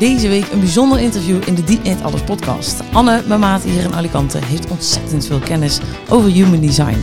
[0.00, 2.80] Deze week een bijzonder interview in de Die Eet Alles podcast.
[2.92, 7.02] Anne, mijn maat hier in Alicante, heeft ontzettend veel kennis over human design.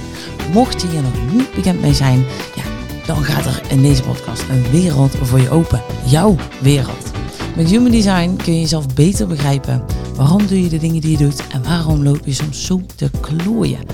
[0.54, 2.25] Mocht je hier nog niet bekend mee zijn,
[2.55, 2.63] ja,
[3.05, 5.81] dan gaat er in deze podcast een wereld voor je open.
[6.05, 7.12] Jouw wereld.
[7.55, 9.86] Met human design kun je jezelf beter begrijpen.
[10.16, 13.10] Waarom doe je de dingen die je doet en waarom loop je soms zo te
[13.22, 13.86] klooien?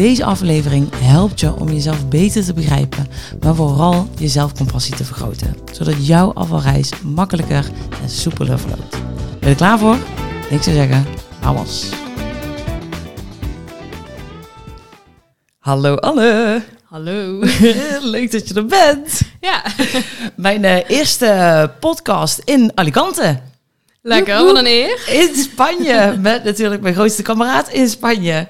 [0.00, 3.06] Deze aflevering helpt je om jezelf beter te begrijpen,
[3.40, 7.70] maar vooral je zelfcompassie te vergroten, zodat jouw afvalreis makkelijker
[8.02, 8.90] en soepeler verloopt.
[8.90, 9.96] Ben je er klaar voor?
[10.50, 11.06] Ik zou zeggen,
[11.40, 11.88] vamos!
[15.58, 16.62] Hallo Anne!
[16.84, 17.38] Hallo.
[18.14, 19.20] Leuk dat je er bent!
[19.40, 19.62] Ja,
[20.36, 23.40] Mijn eh, eerste podcast in Alicante.
[24.02, 24.44] lekker.
[24.44, 25.08] Wat een eer.
[25.08, 28.46] In Spanje, met natuurlijk mijn grootste kameraad in Spanje.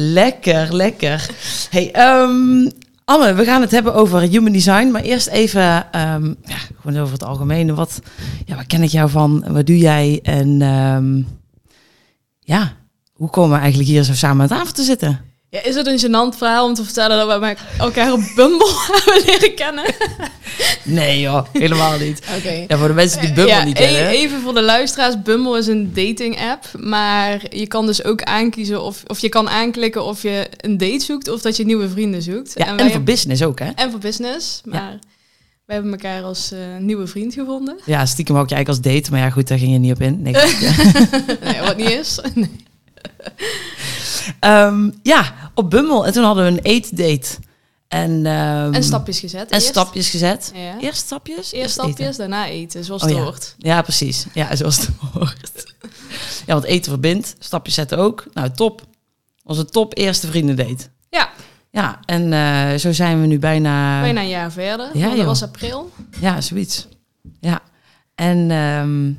[0.00, 1.30] Lekker, lekker.
[1.70, 2.70] Hey, ehm,
[3.04, 4.90] Anne, we gaan het hebben over human design.
[4.90, 7.74] Maar eerst even ehm, ja, gewoon over het algemene.
[7.74, 8.00] Wat,
[8.46, 9.44] ja, waar ken ik jou van?
[9.48, 10.20] Wat doe jij?
[10.22, 11.22] En ehm,
[12.40, 12.72] ja,
[13.12, 15.20] hoe komen we eigenlijk hier zo samen aan tafel te zitten?
[15.50, 15.62] Ja.
[15.62, 19.54] Is het een gênant verhaal om te vertellen dat we elkaar op Bumble hebben leren
[19.54, 19.94] kennen?
[20.84, 22.20] Nee joh, helemaal niet.
[22.38, 22.64] Oké.
[22.68, 24.08] Ja, voor de mensen die Bumble Ja, niet e- kennen.
[24.08, 25.22] even voor de luisteraars.
[25.22, 26.64] Bumble is een dating app.
[26.78, 31.00] Maar je kan dus ook aankiezen of, of je kan aanklikken of je een date
[31.04, 32.52] zoekt of dat je nieuwe vrienden zoekt.
[32.54, 33.70] Ja, en, voor business ook hè?
[33.74, 34.60] en voor business.
[34.64, 34.98] Maar
[35.64, 37.78] wij hebben elkaar als eh, nieuwe vriend gevonden.
[37.84, 39.10] Ja, stiekem ook je eigenlijk als date.
[39.10, 40.22] Maar ja goed, daar ging je niet op in.
[40.22, 40.32] Nee,
[41.44, 42.20] nee, wat niet is.
[42.34, 42.50] Nee.
[44.40, 46.06] Ehm, ja, op Bumble.
[46.06, 47.28] En toen hadden we een eetdate.
[47.88, 49.48] En, ehm, En stapjes gezet.
[49.50, 50.50] En Eerst- stapjes gezet.
[50.54, 50.78] Ja.
[50.80, 51.36] Eerst stapjes?
[51.36, 51.70] Eerst eten.
[51.92, 53.22] stapjes, daarna eten, zoals Oh het ja.
[53.24, 53.54] hoort.
[53.58, 54.26] Ja, precies.
[54.34, 55.74] Ja, zoals het hoort.
[56.46, 57.34] Ja, want eten verbindt.
[57.38, 58.26] Stapjes zetten ook.
[58.32, 58.82] Nou, top.
[59.44, 60.84] Onze top eerste vriendendate.
[61.10, 61.28] Ja,
[61.70, 64.00] Ja, en eh, zo zijn we nu bijna...
[64.00, 64.90] bijna een jaar verder.
[64.98, 65.92] Ja, dat was april.
[66.20, 66.86] Ja, zoiets.
[67.40, 67.60] Ja.
[68.14, 69.12] En ehm,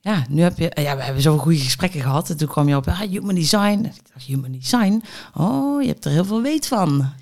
[0.00, 0.70] ja, nu heb je...
[0.74, 2.30] Ja, we hebben zoveel goede gesprekken gehad.
[2.30, 3.78] En toen kwam je op ah, human design.
[3.84, 5.02] Ik dacht, human design?
[5.34, 7.12] Oh, je hebt er heel veel weet van.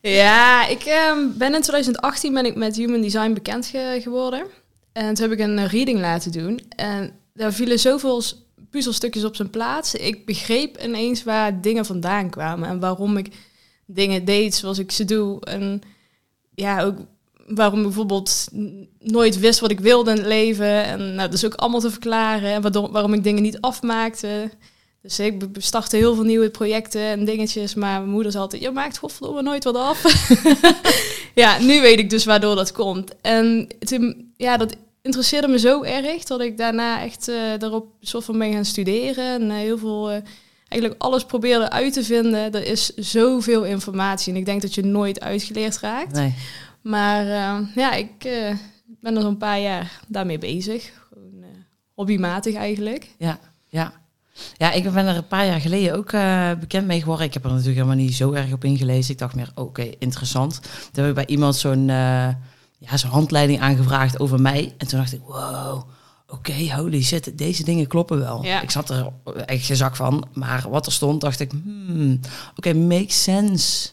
[0.00, 4.46] Ja, ik ehm, ben in 2018 ben ik met Human Design bekend ge- geworden.
[4.92, 6.60] En toen heb ik een eh, reading laten doen.
[6.76, 8.22] En daar vielen zoveel
[8.70, 9.94] puzzelstukjes op zijn plaats.
[9.94, 12.68] Ik begreep ineens waar dingen vandaan kwamen.
[12.68, 13.28] En waarom ik
[13.86, 15.40] dingen deed zoals ik ze doe.
[15.40, 15.82] En
[16.54, 16.96] ja, ook
[17.46, 18.48] waarom ik bijvoorbeeld
[18.98, 20.84] nooit wist wat ik wilde in het leven.
[20.84, 22.50] En nou, dat is ook allemaal te verklaren.
[22.50, 24.50] En waarom ik dingen niet afmaakte.
[25.02, 27.74] Dus ik startte heel veel nieuwe projecten en dingetjes.
[27.74, 30.28] Maar mijn moeder zei altijd, je maakt godverdomme nooit wat af.
[31.34, 33.20] ja, nu weet ik dus waardoor dat komt.
[33.20, 38.24] En toen, ja, dat interesseerde me zo erg dat ik daarna echt eh, daarop soort
[38.24, 39.24] van ben gaan studeren.
[39.24, 40.20] En eh, heel veel, eh,
[40.68, 42.52] eigenlijk alles probeerde uit te vinden.
[42.52, 46.14] Er is zoveel informatie en ik denk dat je nooit uitgeleerd raakt.
[46.14, 46.34] Nee.
[46.82, 48.56] Maar eh, ja, ik eh,
[49.00, 50.92] ben er zo'n paar jaar daarmee bezig.
[51.08, 51.48] Gewoon eh,
[51.94, 53.14] hobbymatig eigenlijk.
[53.18, 53.38] Ja,
[53.68, 53.92] ja.
[54.56, 56.10] Ja, ik ben er een paar jaar geleden ook
[56.60, 57.26] bekend mee geworden.
[57.26, 59.12] Ik heb er natuurlijk helemaal niet zo erg op ingelezen.
[59.12, 60.60] Ik dacht meer, oké, interessant.
[60.92, 64.74] Toen heb ik bij iemand zo'n ja, zo'n handleiding aangevraagd over mij.
[64.78, 65.82] En toen dacht ik, wow,
[66.28, 68.44] oké, holy shit, deze dingen kloppen wel.
[68.44, 68.60] Ja.
[68.60, 69.12] Ik zat er
[69.46, 70.28] echt geen zak van.
[70.32, 72.20] Maar wat er stond, dacht ik, hmm,
[72.56, 73.90] oké, makes sense.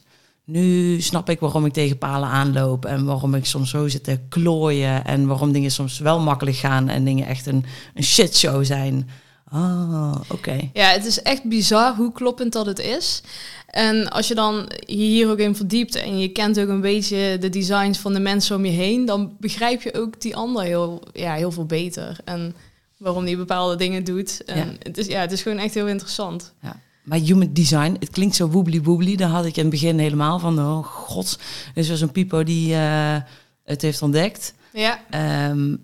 [0.50, 4.20] Nu snap ik waarom ik tegen palen aanloop en waarom ik soms zo zit te
[4.30, 9.10] klooien en waarom dingen soms wel makkelijk gaan en dingen echt een, een shitshow zijn.
[9.50, 10.70] Ah, oké.
[10.74, 13.22] Ja, het is echt bizar hoe kloppend dat het is.
[13.68, 17.50] En als je dan hier ook in verdiept en je kent ook een beetje de
[17.50, 21.34] designs van de mensen om je heen, dan begrijp je ook die ander heel, ja,
[21.34, 22.18] heel veel beter.
[22.26, 22.56] En
[22.98, 24.44] waarom die bepaalde dingen doet.
[24.46, 24.66] En Ja.
[24.84, 26.54] Het, is, ja, het is gewoon echt heel interessant.
[26.62, 26.80] Ja.
[27.10, 29.16] Maar human design, het klinkt zo woebly woebly.
[29.16, 31.40] Daar had ik in het begin helemaal van, oh god.
[31.76, 33.16] Er was een pipo die eh,
[33.64, 34.54] het heeft ontdekt.
[34.74, 35.76] Ja, Ehm,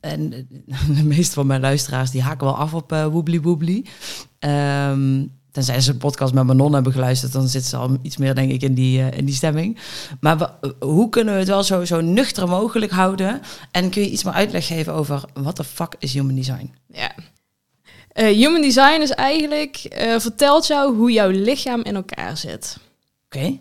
[0.00, 0.30] en
[0.96, 3.84] de meeste van mijn luisteraars die haken wel af op eh woebly woebly.
[4.38, 8.34] Ehm, tenzij ze een podcast met Manon hebben geluisterd, dan zit ze al iets meer
[8.34, 9.78] denk ik in die, eh, in die stemming.
[10.20, 13.40] Maar hoe kunnen we het wel zo, zo nuchter mogelijk houden?
[13.70, 16.74] En kun je iets meer uitleg geven over wat de fuck is human design?
[16.88, 17.14] ja.
[18.14, 22.76] Eh, human design is eigenlijk, eh, vertelt jou hoe jouw lichaam in elkaar zit.
[23.24, 23.58] Oké.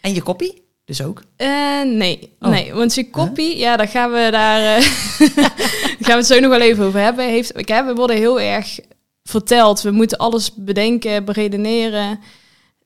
[0.00, 0.62] En je kopie?
[0.84, 1.22] Dus ook?
[1.36, 2.50] Eh, nee, Oh.
[2.50, 6.60] nee, want je kopie, ja, daar gaan we daar gaan we het zo nog wel
[6.60, 7.24] even over hebben.
[7.28, 8.78] Heeft, ik heb, we worden heel erg
[9.22, 12.20] verteld, we moeten alles bedenken, beredeneren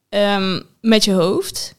[0.08, 1.74] ehm, met je hoofd.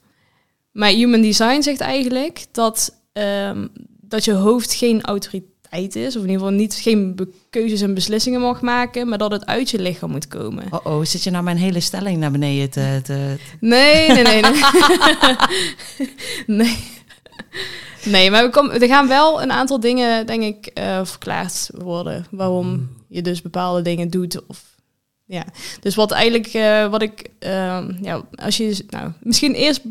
[0.72, 3.68] Maar Human Design zegt eigenlijk dat, ehm,
[4.02, 8.42] dat je hoofd geen autoriteit is, of in ieder geval niet geen keuzes en beslissingen
[8.42, 10.66] mag maken, maar dat het uit je lichaam moet komen.
[10.70, 13.00] Oh oh, zit je nou mijn hele stelling naar beneden te...
[13.04, 13.36] te...
[13.60, 14.42] Nee, nee, nee.
[14.42, 14.56] Nee.
[16.66, 16.78] nee.
[18.06, 22.26] Nee, maar we kom, er gaan wel een aantal dingen, denk ik, eh, verklaard worden.
[22.32, 24.46] Waarom je dus bepaalde dingen doet.
[24.48, 24.64] Of,
[25.26, 25.46] ja.
[25.80, 29.82] Dus wat eigenlijk, eh, wat ik, ehm, ja, als je, nou, misschien eerst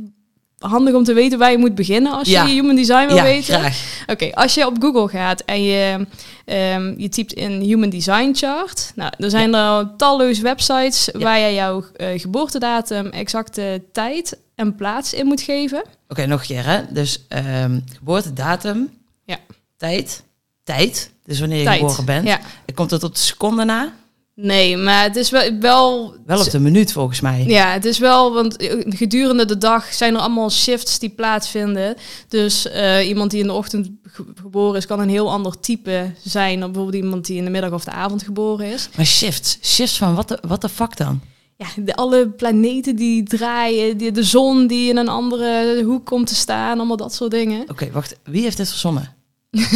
[0.59, 2.45] handig om te weten waar je moet beginnen als Ja.
[2.45, 3.73] je human design wil ja, weten.
[4.07, 6.07] Oké, als je op Google gaat en je,
[6.45, 11.55] ehm, je typt in Human Design Chart, nou, er zijn er talloze websites waar je
[11.55, 15.83] jouw eh, geboortedatum, exacte tijd en plaats in moet geven.
[16.09, 16.81] Oké, nog een keer hè.
[16.91, 18.91] Dus ehm geboortedatum,
[19.25, 19.37] Ja.
[19.77, 20.23] tijd,
[20.65, 21.11] tijd.
[21.25, 21.79] Dus wanneer je Tijd.
[21.81, 22.27] geboren bent.
[22.27, 22.41] Ja.
[22.75, 23.93] Komt het op de seconde na?
[24.41, 27.45] Nee, maar het is wel, wel Wel op de minuut volgens mij.
[27.47, 28.57] Ja, het is wel, want
[28.89, 31.97] gedurende de dag zijn er allemaal shifts die plaatsvinden.
[32.29, 36.13] Dus eh, iemand die in de ochtend ge- geboren is, kan een heel ander type
[36.25, 38.89] zijn dan bijvoorbeeld iemand die in de middag of de avond geboren is.
[38.97, 41.21] Maar shifts, shifts van wat de, wat de fuck dan?
[41.57, 46.27] Ja, de, alle planeten die draaien, die, de zon die in een andere hoek komt
[46.27, 47.65] te staan, allemaal dat soort dingen.
[47.71, 48.17] Oké, wacht.
[48.25, 49.15] Wie heeft dit verzonnen?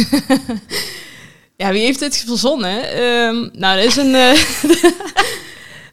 [1.57, 2.91] Ja, wie heeft dit verzonnen?
[2.91, 4.15] Ehm, nou, er is een.
[4.15, 4.43] eh,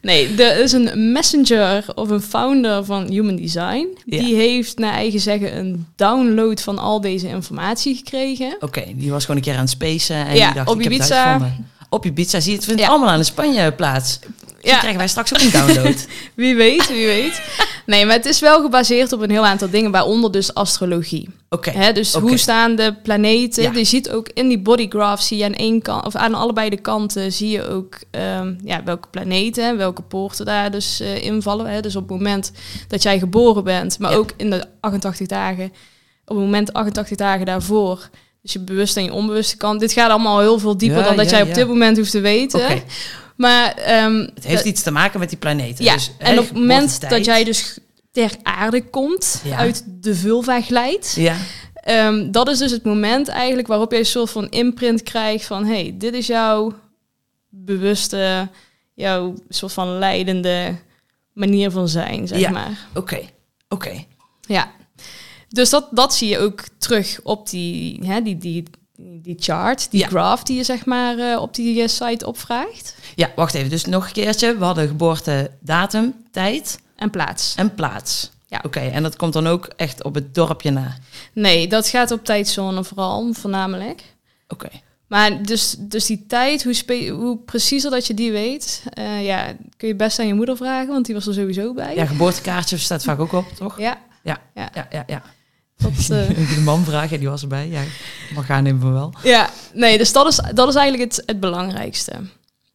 [0.03, 3.87] nee, er is een messenger of een founder van Human Design.
[4.05, 4.19] Ja.
[4.19, 8.57] Die heeft naar eigen zeggen een download van al deze informatie gekregen.
[8.61, 10.83] Oké, die was gewoon een keer aan het spacen en Ja, die dacht, op ik
[10.85, 11.71] heb het uitgevonden.
[11.92, 12.88] Op Ibiza, zie je, het vindt Ja.
[12.88, 14.19] allemaal aan de Spanje plaats.
[14.22, 14.70] Ja.
[14.70, 16.06] Ja, krijgen wij straks ook een download.
[16.34, 17.40] wie weet, wie weet.
[17.87, 21.28] Nee, maar het is wel gebaseerd op een heel aantal dingen, waaronder dus astrologie.
[21.48, 23.62] Oké, dus hoe staan de planeten?
[23.62, 23.72] Ja.
[23.72, 26.81] Je ziet ook in die bodygraph zie je aan één kant of aan allebei de
[26.81, 31.66] kanten zie je ook ehm, ja, welke planeten, en welke poorten daar dus eh, invallen.
[31.66, 31.81] Hè.
[31.81, 32.52] Dus op het moment
[32.88, 34.16] dat jij geboren bent, maar Ja.
[34.16, 35.64] ook in de 88 dagen,
[36.25, 38.08] op het moment 88 dagen daarvoor.
[38.42, 39.81] Dus je bewuste en je onbewuste kant.
[39.81, 42.10] Dit gaat allemaal heel veel dieper Ja, dan dat ja, jij op dit moment hoeft
[42.10, 42.82] te weten.
[43.37, 45.84] Maar ehm, het heeft iets te maken met die planeten.
[45.84, 47.78] ja, dus, en op het moment dat jij dus
[48.12, 49.56] ter aarde komt, Ja.
[49.56, 51.37] uit de vulva glijdt, Ja,
[51.81, 55.64] Ehm, dat is dus het moment eigenlijk waarop je een soort van imprint krijgt van...
[55.66, 56.72] hey, dit is jouw
[57.48, 58.48] bewuste,
[58.94, 60.76] jouw soort van leidende
[61.32, 62.50] manier van zijn, zeg Ja.
[62.50, 62.87] maar.
[62.94, 63.20] oké,
[63.69, 64.04] oké.
[64.40, 64.70] Ja.
[65.52, 68.62] Dus dat, dat zie je ook terug op die, hè, die, die,
[68.97, 70.06] die chart, die Ja.
[70.08, 72.94] graph die je zeg maar eh, op die eh, site opvraagt.
[73.14, 73.70] Ja, wacht even.
[73.70, 74.58] Dus nog een keertje.
[74.58, 77.55] We hadden geboortedatum, tijd En plaats.
[77.56, 78.31] en plaats.
[78.47, 78.61] Ja.
[78.67, 80.97] Oké, en dat komt dan ook echt op het dorpje na.
[81.32, 84.02] Nee, dat gaat op tijdzone vooral, voornamelijk.
[84.49, 84.69] Oké.
[85.06, 89.52] Maar dus, dus die tijd, hoe, spe- hoe preciezer dat je die weet, eh, ja,
[89.76, 91.94] kun je best aan je moeder vragen, want die was er sowieso bij.
[91.94, 93.79] Ja, geboortekaartje staat vaak ook op, toch?
[93.79, 95.05] ja, Ja, ja, ja.
[95.06, 95.23] ja.
[95.81, 97.69] Dat, eh, De man vragen, die was erbij.
[97.69, 97.82] Ja,
[98.35, 99.15] mag gaan nemen van wel.
[99.23, 102.12] ja, nee, dus dat is, dat is eigenlijk het, het belangrijkste.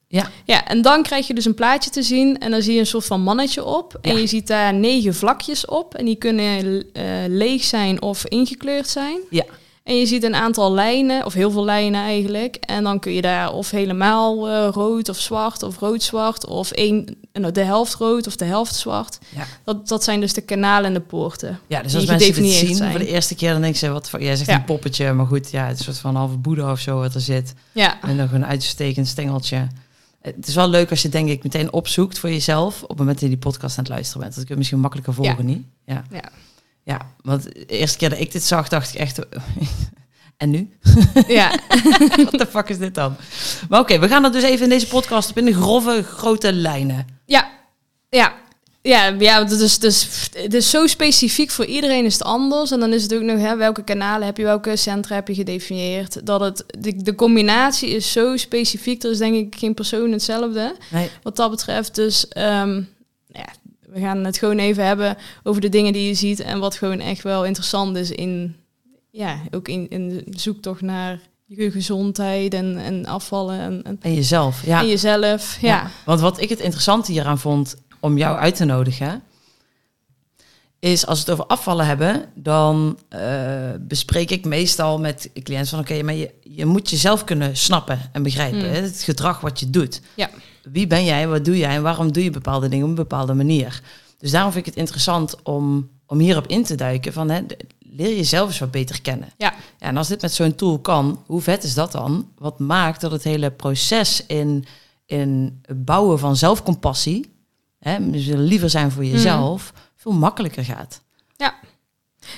[0.07, 0.29] Ja.
[0.45, 2.85] Ja, en dan krijg je dus een plaatje te zien en dan zie je een
[2.85, 3.97] soort van mannetje op.
[4.01, 8.87] En je ziet daar negen vlakjes op en die kunnen eh, leeg zijn of ingekleurd
[8.87, 9.19] zijn.
[9.29, 9.45] Ja.
[9.85, 12.55] En je ziet een aantal lijnen, of heel veel lijnen eigenlijk.
[12.55, 16.45] En dan kun je daar of helemaal eh, rood of zwart of rood-zwart...
[16.45, 19.17] of één, nou, de helft rood of de helft zwart.
[19.35, 19.43] Ja.
[19.63, 21.59] Dat, dat zijn dus de kanalen en de poorten.
[21.67, 22.91] Ja, dus als mensen dit zien zijn.
[22.91, 24.55] voor de eerste keer, dan denken ze, wat voor, jij zegt Ja.
[24.55, 27.13] een poppetje, maar goed, ja, het is een soort van halve boeddha of zo wat
[27.15, 27.53] er zit.
[27.71, 29.67] Ja, En nog een uitstekend stengeltje.
[30.21, 33.19] Het is wel leuk als je denk ik meteen opzoekt voor jezelf op het moment
[33.19, 34.33] dat je die podcast aan het luisteren bent.
[34.35, 35.43] Dat kun je misschien makkelijker volgen, Ja.
[35.43, 35.65] niet?
[35.85, 36.03] Ja.
[36.11, 36.23] Ja.
[36.85, 39.19] Ja, want de eerste keer dat ik dit zag, dacht ik echt...
[40.37, 40.69] en nu?
[41.27, 41.49] ja.
[42.31, 43.15] Wat de fuck is dit dan?
[43.69, 46.53] Maar oké, we gaan er dus even in deze podcast op in de grove, grote
[46.53, 47.07] lijnen.
[47.25, 47.51] ja,
[48.09, 48.33] ja.
[48.81, 52.71] Ja, ja dat is, dus, het is zo specifiek voor iedereen is het anders.
[52.71, 55.33] En dan is het ook nog, hè, welke kanalen heb je, welke centra heb je
[55.33, 56.25] gedefinieerd.
[56.25, 59.03] Dat het, de, de combinatie is zo specifiek.
[59.03, 60.75] Er is denk ik geen persoon hetzelfde.
[60.91, 61.95] Nee, wat dat betreft.
[61.95, 62.81] Dus ehm,
[63.95, 66.99] we gaan het gewoon even hebben over de dingen die je ziet en wat gewoon
[66.99, 68.55] echt wel interessant is in,
[69.11, 74.13] ja, ook in, in de zoektocht naar je gezondheid en, en afvallen en, en, en
[74.13, 74.65] jezelf.
[74.65, 74.79] Ja.
[74.79, 75.57] en jezelf.
[75.61, 75.89] Ja.
[76.05, 79.23] Want wat ik het interessante hieraan vond om jou uit te nodigen,
[80.79, 85.79] is als we het over afvallen hebben, dan eh, bespreek ik meestal met cliënten van
[85.79, 88.59] oké, maar je, je moet jezelf kunnen snappen en begrijpen.
[88.59, 88.65] Mm.
[88.65, 88.81] Hè?
[88.81, 90.01] Het gedrag wat je doet.
[90.15, 90.29] Ja.
[90.71, 93.33] Wie ben jij, wat doe jij en waarom doe je bepaalde dingen op een bepaalde
[93.33, 93.81] manier?
[94.17, 97.41] Dus daarom vind ik het interessant om, om hierop in te duiken van hè,
[97.79, 99.29] leer jezelf eens wat beter kennen.
[99.37, 99.53] Ja.
[99.79, 99.87] ja.
[99.87, 102.29] En als dit met zo'n tool kan, hoe vet is dat dan?
[102.37, 104.65] Wat maakt dat het hele proces in,
[105.05, 107.33] in het bouwen van zelfcompassie,
[107.79, 111.01] hè, dus liever zijn voor jezelf, veel makkelijker gaat.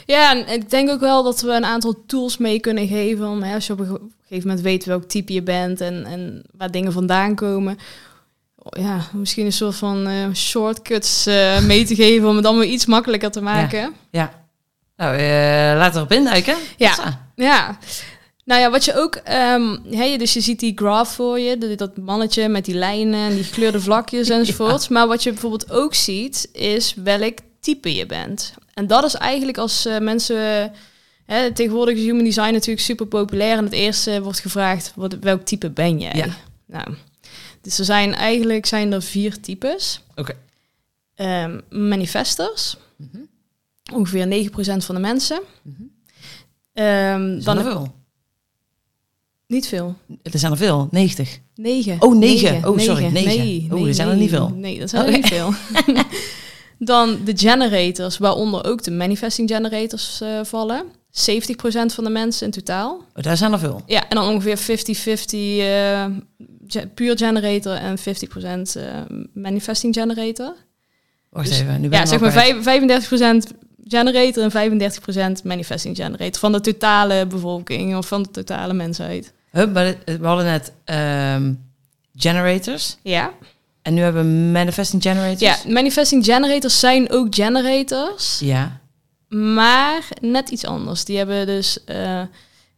[0.06, 3.28] ja, en ik denk ook wel dat we een aantal tools mee kunnen geven.
[3.28, 6.06] Om, hè, als je op een ge- gegeven moment weet welk type je bent en,
[6.06, 7.78] en waar dingen vandaan komen.
[8.70, 12.86] Ja, misschien een soort van eh, shortcuts eh, mee te geven om het allemaal iets
[12.86, 13.94] makkelijker te maken.
[14.12, 14.46] Ja,
[14.98, 15.24] Nou, eh,
[15.78, 16.56] laten we erop induiken.
[16.78, 17.28] Ja.
[17.36, 17.78] Ja.
[18.46, 19.16] Nou ja, wat je ook...
[19.16, 21.76] ehm hè, dus je ziet die graph voor je.
[21.76, 24.90] dat- mannetje met die lijnen en die gekleurde vlakjes enzovoort.
[24.90, 28.54] Maar wat je bijvoorbeeld ook ziet, is welk type je bent.
[28.74, 30.72] En dat is eigenlijk als mensen...
[31.26, 33.58] Hè, tegenwoordig is human design natuurlijk super populair.
[33.58, 36.14] En het eerste wordt gevraagd, wat, welk type ben jij?
[36.16, 36.26] Ja.
[36.66, 36.88] Nou,
[37.68, 40.02] dus er zijn eigenlijk zijn er vier types.
[40.16, 40.34] Oké.
[41.16, 42.78] Ehm, manifestors.
[42.96, 43.18] Mhm.
[43.94, 45.42] Ongeveer 9% van de mensen.
[46.74, 47.94] Er zijn dan er veel.
[49.48, 49.96] niet veel.
[50.24, 50.88] Er zijn er veel.
[50.92, 51.40] 90.
[51.56, 52.02] Negen.
[52.02, 52.70] Oh, negen.
[52.70, 53.38] Oh, sorry, negen.
[53.38, 54.50] Nee, Oh, er zijn er niet veel.
[54.50, 55.18] Nee, dat zijn er Oké.
[55.18, 55.54] niet veel.
[56.80, 60.86] Dan de generators, waaronder ook de manifesting generators eh, vallen.
[61.12, 62.94] 70% van de mensen in totaal.
[63.16, 63.82] Oh, daar zijn er veel.
[63.86, 64.62] Ja, en dan ongeveer 50-50
[65.60, 66.06] eh,
[66.68, 68.02] ge- puur generator en 50%
[68.76, 68.84] eh,
[69.34, 70.54] manifesting generator.
[71.30, 71.82] Wacht Dus- even.
[71.82, 72.64] Nu ben Ja, zeg maar al kwijt.
[72.64, 73.52] vijf- 35%
[73.88, 74.52] generator en
[75.40, 76.40] 35% manifesting generator.
[76.40, 79.34] Van de totale bevolking of van de totale mensheid.
[79.52, 81.54] Hup, maar we hadden net ehm,
[82.16, 82.98] generators.
[83.02, 83.32] Ja.
[83.82, 85.40] En nu hebben we manifesting generators.
[85.64, 88.80] Ja, manifesting generators zijn ook generators, Ja.
[89.30, 91.06] Maar net iets anders.
[91.06, 92.22] Die hebben dus eh,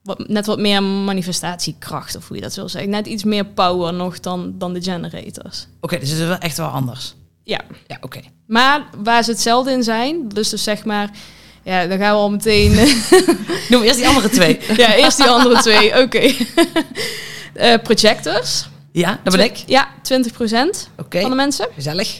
[0.03, 2.89] wat, net wat meer manifestatiekracht, of hoe je dat wil zeggen.
[2.89, 5.67] Net iets meer power nog dan, dan de generators.
[5.81, 7.15] Oké, dus het is wel echt wel anders.
[7.43, 8.19] Ja, Ja, oké.
[8.47, 11.09] maar waar ze hetzelfde in zijn, dus, dus zeg maar...
[11.63, 12.71] Ja, dan gaan we al meteen...
[13.69, 14.59] Noem eerst die andere twee.
[14.77, 16.33] ja, eerst die andere twee, oké.
[17.53, 18.67] Eh, projectors.
[18.91, 19.55] ja, dat ben ik.
[19.65, 19.91] Ja, 20%
[20.97, 21.21] Oké.
[21.21, 21.67] van de mensen.
[21.73, 22.19] Gezellig.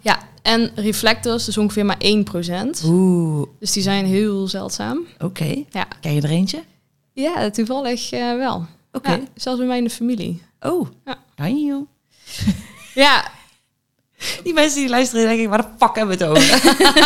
[0.00, 1.98] Ja, en reflectors, dus ongeveer maar
[2.80, 2.84] 1%.
[2.84, 5.06] Oeh, Dus die zijn heel zeldzaam.
[5.18, 5.64] oké.
[5.70, 5.86] Ja.
[6.00, 6.62] Ken je er eentje?
[7.12, 8.66] Ja, toevallig eh, wel.
[8.92, 9.10] Oké.
[9.10, 10.42] Ja, zelfs bij mij in de familie.
[10.60, 10.88] Oh.
[11.04, 11.18] Ja.
[12.94, 13.30] Ja,
[14.42, 16.42] Die mensen die luisteren, denk ik, waar de fuck hebben we het over?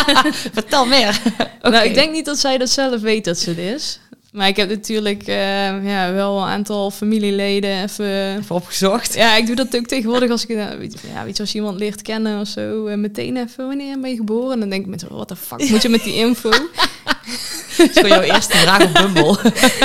[0.53, 1.21] Vertel meer.
[1.61, 3.99] Nou, ik denk niet dat zij dat zelf weet dat ze het is.
[4.31, 8.37] Maar ik heb natuurlijk eh, ja, wel een aantal familieleden even...
[8.37, 9.13] Even opgezocht.
[9.15, 10.49] Ja, ik doe dat ook tegenwoordig als ik...
[10.49, 10.55] eh,
[11.13, 14.09] ja, weet je, als je iemand leert kennen of zo, eh, meteen even, wanneer ben
[14.09, 14.53] je geboren?
[14.53, 16.49] En dan denk ik met wat de fuck moet je met die info?
[17.77, 19.37] Dat is gewoon jouw eerste vraag op Bumble.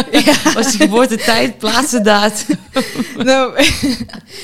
[0.54, 2.46] Was je geboortetijd, plaatsendaad?
[3.16, 3.64] nou,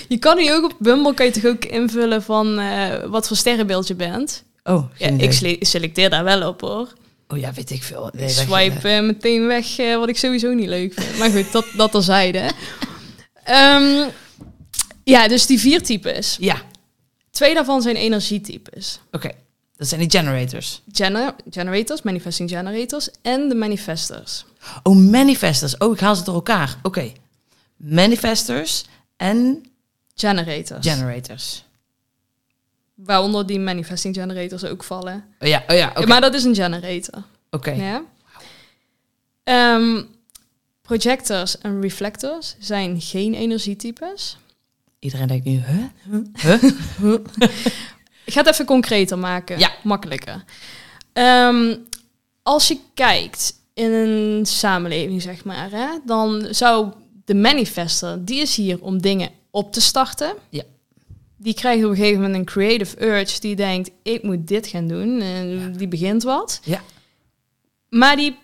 [0.08, 2.60] je kan nu ook op Bumble, kan je toch ook invullen van
[3.10, 4.44] wat voor sterrenbeeld je bent.
[4.64, 6.88] Oh, Ja, ik sele- selecteer daar wel op hoor.
[7.28, 8.06] Oh ja, weet ik veel.
[8.06, 11.18] Ik Nee, swipe eh, meteen weg eh, wat ik sowieso niet leuk vind.
[11.18, 12.50] Maar goed, dat, dat terzijde.
[13.44, 14.08] Ehm
[15.04, 16.36] ja, dus die vier types.
[16.40, 16.62] Ja, oké.
[17.30, 19.00] Twee daarvan zijn energietypes.
[19.76, 20.82] Dat zijn die generators.
[20.92, 24.44] Gener- generators, manifesting generators en de manifestors.
[24.82, 25.76] Oh, manifestors.
[25.76, 26.76] Oh, ik haal ze door elkaar.
[26.82, 27.12] Oké.
[27.76, 28.84] Manifestors
[29.16, 29.66] en
[30.14, 30.86] Generators.
[30.86, 31.64] generators.
[33.04, 35.24] Waaronder die manifesting generators ook vallen.
[35.38, 35.92] Oh ja, oh ja.
[36.06, 37.22] Maar dat is een generator.
[37.50, 37.70] Oké.
[37.70, 38.02] Ja?
[39.44, 40.02] Ehm,
[40.82, 44.36] projectors en reflectors zijn geen energietypes.
[44.98, 45.84] Iedereen denkt nu, huh?
[47.00, 47.20] Huh?
[48.24, 49.58] Ik ga het even concreter maken.
[49.58, 49.70] Ja.
[49.82, 50.44] Makkelijker.
[51.12, 51.76] Ehm,
[52.42, 56.92] als je kijkt in een samenleving, zeg maar, hè, dan zou
[57.24, 60.34] de manifester, die is hier om dingen op te starten.
[60.50, 60.62] Ja.
[61.40, 64.88] Die krijgt op een gegeven moment een creative urge die denkt, ik moet dit gaan
[64.88, 65.20] doen.
[65.20, 65.66] En Ja.
[65.68, 66.60] die begint wat.
[66.64, 66.82] Ja.
[67.88, 68.36] Maar die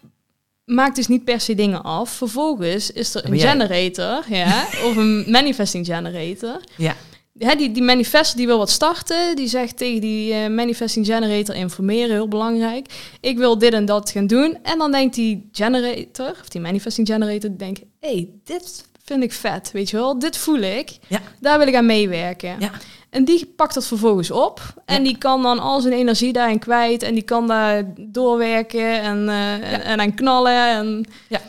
[0.65, 2.11] maakt dus niet per se dingen af.
[2.11, 6.61] Vervolgens is er een generator, ja, of een manifesting generator.
[6.77, 6.97] Ja.
[7.39, 11.55] Hè, die, die manifest die wil wat starten, die zegt tegen die eh, manifesting generator
[11.55, 12.87] informeren, heel belangrijk.
[13.21, 14.59] Ik wil dit en dat gaan doen.
[14.63, 19.33] En dan denkt die generator, of die manifesting generator, denkt, hé, hey, dit vind ik
[19.33, 20.97] vet, weet je wel, dit voel ik.
[21.09, 21.21] Ja.
[21.41, 22.57] Daar wil ik aan meewerken.
[22.59, 22.71] Ja.
[23.11, 24.61] En die pakt dat vervolgens op.
[24.85, 25.05] En Ja.
[25.05, 27.03] die kan dan al zijn energie daarin kwijt.
[27.03, 30.69] En die kan daar doorwerken en, eh, en, en aan knallen.
[30.69, 31.41] En Ja.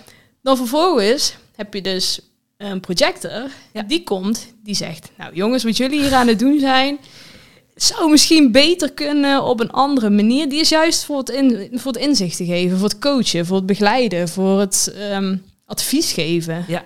[0.41, 2.19] dan vervolgens heb je dus
[2.57, 3.49] een projector.
[3.73, 3.81] Ja.
[3.83, 5.11] Die komt, die zegt...
[5.17, 6.97] Nou jongens, wat jullie hier aan het doen zijn...
[7.75, 10.49] zou misschien beter kunnen op een andere manier.
[10.49, 12.77] Die is juist voor het, in, voor het inzicht te geven.
[12.77, 14.27] Voor het coachen, voor het begeleiden.
[14.29, 16.65] Voor het ehm, advies geven.
[16.67, 16.85] Ja.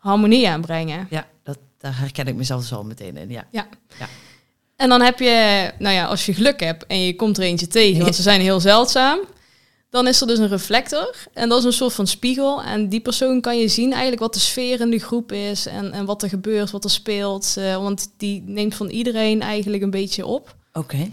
[0.00, 1.06] Harmonie aanbrengen.
[1.10, 3.30] Ja, dat, daar herken ik mezelf dus al meteen in.
[3.30, 3.68] Ja.
[4.76, 7.66] En dan heb je, nou ja, als je geluk hebt en je komt er eentje
[7.66, 9.18] tegen, want ze zijn heel zeldzaam,
[9.90, 11.14] dan is er dus een reflector.
[11.32, 12.62] En dat is een soort van spiegel.
[12.62, 15.92] En die persoon kan je zien eigenlijk wat de sfeer in de groep is en,
[15.92, 17.54] en wat er gebeurt, wat er speelt.
[17.58, 20.56] Eh, want die neemt van iedereen eigenlijk een beetje op.
[20.72, 21.10] Oké.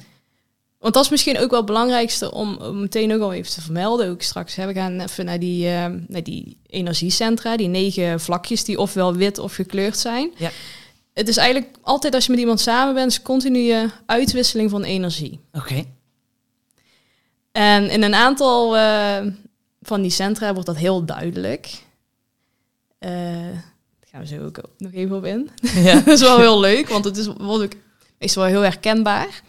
[0.87, 3.61] Want dat is misschien ook wel het belangrijkste om, om meteen ook al even te
[3.61, 4.09] vermelden.
[4.09, 8.63] Ook straks hè, we gaan even naar die, eh, naar die energiecentra, die negen vlakjes
[8.63, 10.31] die ofwel wit of gekleurd zijn.
[10.37, 10.51] Ja.
[11.13, 15.39] Het is eigenlijk altijd als je met iemand samen bent, is continue uitwisseling van energie.
[15.51, 15.83] Oké.
[17.51, 19.25] En in een aantal eh,
[19.81, 21.83] van die centra wordt dat heel duidelijk.
[22.99, 23.11] Eh,
[23.99, 25.49] daar gaan we zo ook nog even op in.
[25.75, 25.93] Ja.
[26.05, 27.79] dat is wel heel leuk, want het is, wordt ook
[28.19, 29.41] meestal wel heel herkenbaar.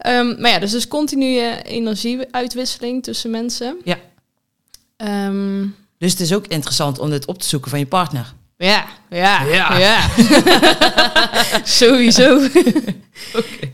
[0.00, 3.76] Ehm, maar ja, dus dus continue energieuitwisseling tussen mensen.
[3.84, 3.96] Ja.
[4.96, 5.66] Ehm,
[5.98, 8.34] Dus het is ook interessant om dit op te zoeken van je partner.
[8.56, 9.78] ja, ja, Ja.
[9.78, 10.00] ja.
[11.64, 12.38] Sowieso.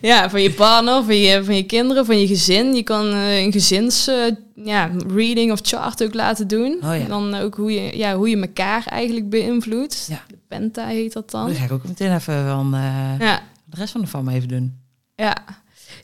[0.01, 2.75] Ja, van je partner, van je, van je kinderen, van je gezin.
[2.75, 4.17] Je kan eh, een gezins eh,
[4.55, 6.73] ja, reading of chart ook laten doen.
[6.73, 6.95] Oh ja.
[6.95, 10.07] En dan ook hoe je, ja, hoe je elkaar eigenlijk beïnvloedt.
[10.11, 10.23] Ja.
[10.29, 11.47] De penta heet dat dan.
[11.47, 14.49] Dat ga ik ook meteen even van eh, Ja, de rest van de farm even
[14.49, 14.75] doen.
[15.17, 15.37] ja.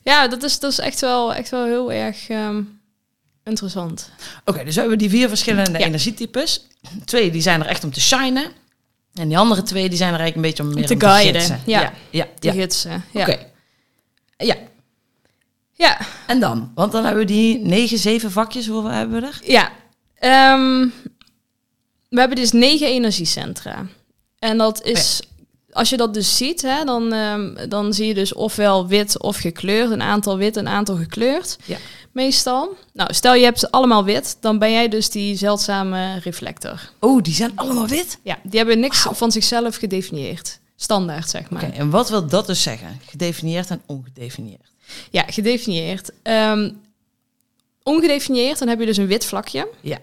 [0.03, 2.61] Ja dat, is, dat is echt wel, echt wel heel erg ehm,
[3.43, 4.09] interessant.
[4.45, 5.85] Oké, dus we hebben die vier verschillende Ja.
[5.85, 6.67] energietypes.
[7.05, 8.51] Twee die zijn er echt om te shinen.
[9.13, 11.41] En die andere twee die zijn er eigenlijk een beetje om meer Te om guiden,
[11.41, 11.61] gidsen.
[11.65, 11.81] ja.
[11.81, 12.27] ja, ja.
[12.39, 12.53] De ja.
[12.53, 13.03] gidsen.
[13.11, 13.21] Ja.
[13.21, 13.51] Oké.
[14.37, 14.55] Ja,
[15.73, 16.71] ja, en dan?
[16.75, 18.67] Want dan hebben we die negen, zeven vakjes.
[18.67, 19.39] Hoeveel hebben we er?
[19.43, 19.71] Ja,
[20.15, 20.87] ehm,
[22.09, 23.85] we hebben dus negen energiecentra.
[24.39, 25.21] En dat is,
[25.73, 29.37] als je dat dus ziet, hè, dan, ehm, dan zie je dus ofwel wit of
[29.37, 29.91] gekleurd.
[29.91, 31.57] Een aantal wit, een aantal gekleurd.
[31.65, 31.77] Ja.
[32.11, 32.77] Meestal.
[32.93, 36.91] Nou, stel je hebt ze allemaal wit, dan ben jij dus die zeldzame reflector.
[36.99, 38.19] Oh, die zijn allemaal wit?
[38.23, 40.59] Ja, die hebben niks van zichzelf gedefinieerd.
[40.75, 41.63] Standaard, zeg maar.
[41.63, 42.99] Oké, en wat wil dat dus zeggen?
[43.05, 44.71] Gedefinieerd en ongedefinieerd.
[45.09, 46.11] Ja, gedefinieerd.
[46.21, 46.71] Ehm,
[47.83, 49.67] ongedefinieerd, dan heb je dus een wit vlakje.
[49.81, 49.99] Ja.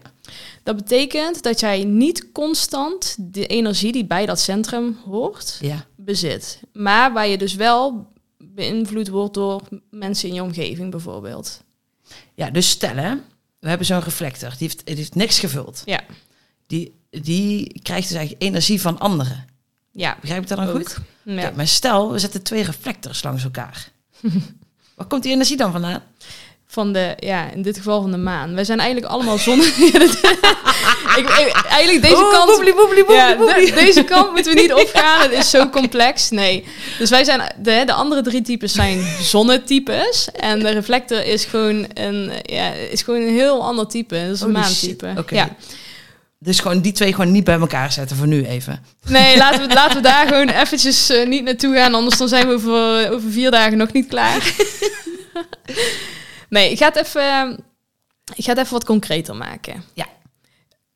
[0.62, 5.84] Dat betekent dat jij niet constant de energie die bij dat centrum hoort, Ja.
[5.96, 6.60] bezit.
[6.72, 8.08] Maar waar je dus wel
[8.38, 11.62] beïnvloed wordt door mensen in je omgeving bijvoorbeeld.
[12.34, 13.14] Ja, dus stel hè,
[13.58, 14.49] we hebben zo'n reflector.
[14.50, 15.82] Die heeft, die heeft niks gevuld.
[15.84, 16.00] Ja,
[16.66, 19.44] Die, die krijgt dus eigenlijk energie van anderen.
[19.92, 20.16] ja.
[20.20, 20.76] Begrijp ik dat dan Ook.
[20.76, 20.96] goed?
[21.25, 21.52] ja.
[21.56, 23.90] Maar stel, we zetten twee reflectors langs elkaar.
[24.96, 26.02] Waar komt die energie dan vandaan?
[26.72, 28.54] Van de, ja, in dit geval van de maan.
[28.54, 29.60] Wij zijn eigenlijk allemaal zon.
[29.92, 30.10] Ja, dat-
[31.18, 31.28] ik,
[31.68, 32.46] eigenlijk deze Oh, kant.
[32.50, 35.20] boeblie, boeblie, boeblie, Ja, de- deze kant moeten we niet opgaan.
[35.20, 36.30] Het is zo complex.
[36.30, 36.64] Nee.
[36.98, 40.28] Dus wij zijn de, de andere drie types zijn zonnetypes.
[40.32, 44.14] En de reflector is gewoon een, ja, is gewoon een heel ander type.
[44.26, 45.25] Dat is een Holy maantype.
[45.28, 45.49] Ja.
[46.38, 48.84] Dus gewoon die twee gewoon niet bij elkaar zetten voor nu even.
[49.08, 51.95] Nee, laten we, laten we daar gewoon eventjes eh, niet naartoe gaan.
[51.95, 54.52] Anders dan zijn we over, over vier dagen nog niet klaar.
[56.50, 57.58] Nee, ik ga, het even,
[58.34, 59.84] ik ga het even wat concreter maken.
[59.95, 60.06] Ja.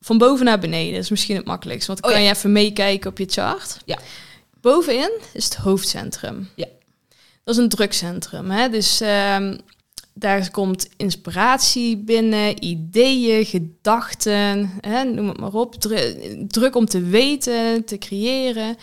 [0.00, 1.86] Van boven naar beneden is misschien het makkelijkst.
[1.86, 2.30] Want dan Oh kan ja.
[2.30, 3.76] je even meekijken op je chart.
[3.84, 3.98] Ja.
[4.60, 6.48] Bovenin is het hoofdcentrum.
[6.54, 6.66] Ja.
[7.44, 8.50] Dat is een drukcentrum.
[8.50, 8.68] Hè?
[8.68, 9.58] Dus ehm,
[10.14, 15.04] daar komt inspiratie binnen, ideeën, gedachten, hè?
[15.04, 15.74] noem het maar op.
[15.74, 18.76] Dru- druk om te weten, te creëren.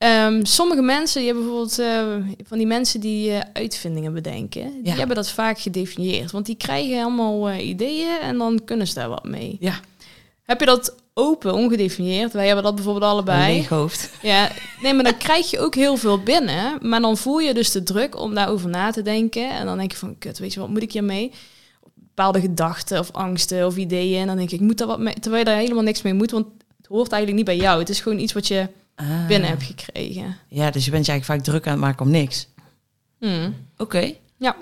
[0.00, 4.92] Ehm, sommige mensen, die hebben bijvoorbeeld eh, van die mensen die eh, uitvindingen bedenken, die
[4.92, 6.30] hebben dat vaak gedefinieerd.
[6.30, 9.56] Want die krijgen allemaal eh, ideeën en dan kunnen ze daar wat mee.
[9.60, 9.80] Ja,
[10.42, 12.32] Heb je dat open, ongedefinieerd?
[12.32, 13.54] Wij hebben dat bijvoorbeeld een allebei.
[13.54, 14.10] leeg hoofd.
[14.22, 14.50] Ja,
[14.82, 16.78] nee, maar dan krijg je ook heel veel binnen.
[16.88, 19.50] Maar dan voel je dus de druk om daarover na te denken.
[19.50, 21.32] En dan denk je van, kut, weet je wat moet ik hiermee?
[21.94, 24.20] Bepaalde gedachten of angsten of ideeën.
[24.20, 25.14] En dan denk ik, ik moet daar wat mee...
[25.14, 27.78] Terwijl je daar helemaal niks mee moet, want het hoort eigenlijk niet bij jou.
[27.78, 28.68] Het is gewoon iets wat je
[29.00, 29.26] Ah.
[29.26, 30.36] binnen hebt gekregen.
[30.48, 32.48] Ja, dus je bent je eigenlijk vaak druk aan het maken om niks.
[33.18, 33.54] Hmm.
[33.76, 34.12] Oké.
[34.36, 34.56] Ja.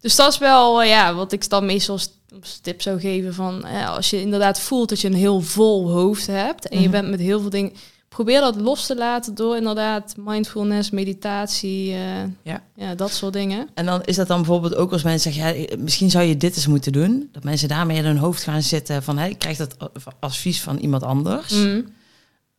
[0.00, 3.64] Dus dat is wel eh, ja, wat ik dan meestal als tip zou geven van
[3.64, 6.90] eh, als je inderdaad voelt dat je een heel vol hoofd hebt en je Mhm.
[7.00, 7.72] bent met heel veel dingen,
[8.08, 12.62] probeer dat los te laten door inderdaad mindfulness, meditatie, eh, Ja.
[12.76, 13.68] ja, dat soort dingen.
[13.74, 16.56] En dan is dat dan bijvoorbeeld ook als mensen zeggen, ja, misschien zou je dit
[16.56, 17.28] eens moeten doen.
[17.32, 19.76] Dat mensen daarmee in hun hoofd gaan zitten van, hé, ik krijg dat
[20.20, 21.52] advies van iemand anders.
[21.52, 21.84] Mm.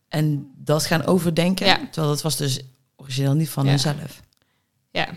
[0.09, 1.65] En dat gaan overdenken.
[1.65, 1.75] Ja.
[1.91, 2.59] Terwijl dat was dus
[2.95, 3.69] origineel niet van Ja.
[3.69, 4.21] hunzelf.
[4.91, 5.07] Ja.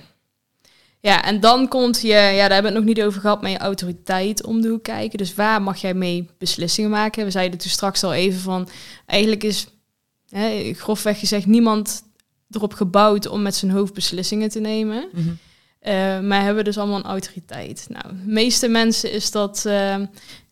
[1.01, 3.51] Ja, en dan komt je, ja, daar hebben we het nog niet over gehad, maar
[3.51, 5.19] je autoriteit om de hoek kijken.
[5.19, 7.25] Dus waar mag jij mee beslissingen maken?
[7.25, 8.69] We zeiden toen straks al even van,
[9.07, 9.67] eigenlijk is,
[10.29, 12.03] hè, grofweg gezegd, niemand
[12.51, 15.09] erop gebouwd om met zijn hoofd beslissingen te nemen.
[15.81, 17.87] Eh, maar hebben dus allemaal een autoriteit.
[17.89, 19.97] Nou, de meeste mensen is dat, eh,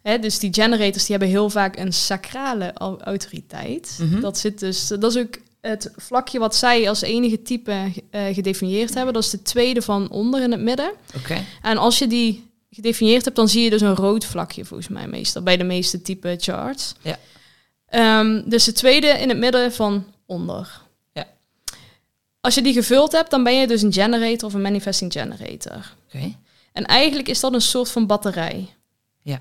[0.07, 3.99] hè, dus die generators die hebben heel vaak een sacrale au- autoriteit.
[4.01, 4.21] Mhm.
[4.21, 8.95] Dat zit dus, dat is ook het vlakje wat zij als enige type eh, gedefinieerd
[8.95, 9.15] hebben.
[9.15, 10.91] Dat is de tweede van onder in het midden.
[11.17, 11.45] Oké.
[11.63, 15.07] En als je die gedefinieerd hebt, dan zie je dus een rood vlakje volgens mij
[15.09, 16.95] meestal bij de meeste type charts.
[17.03, 17.19] Ja.
[17.87, 20.81] Ehm, dus de tweede in het midden van onder.
[21.13, 21.27] Ja.
[22.41, 25.95] Als je die gevuld hebt, dan ben je dus een generator of een manifesting generator.
[26.07, 26.35] Oké.
[26.73, 28.69] En eigenlijk is dat een soort van batterij.
[29.23, 29.41] Ja.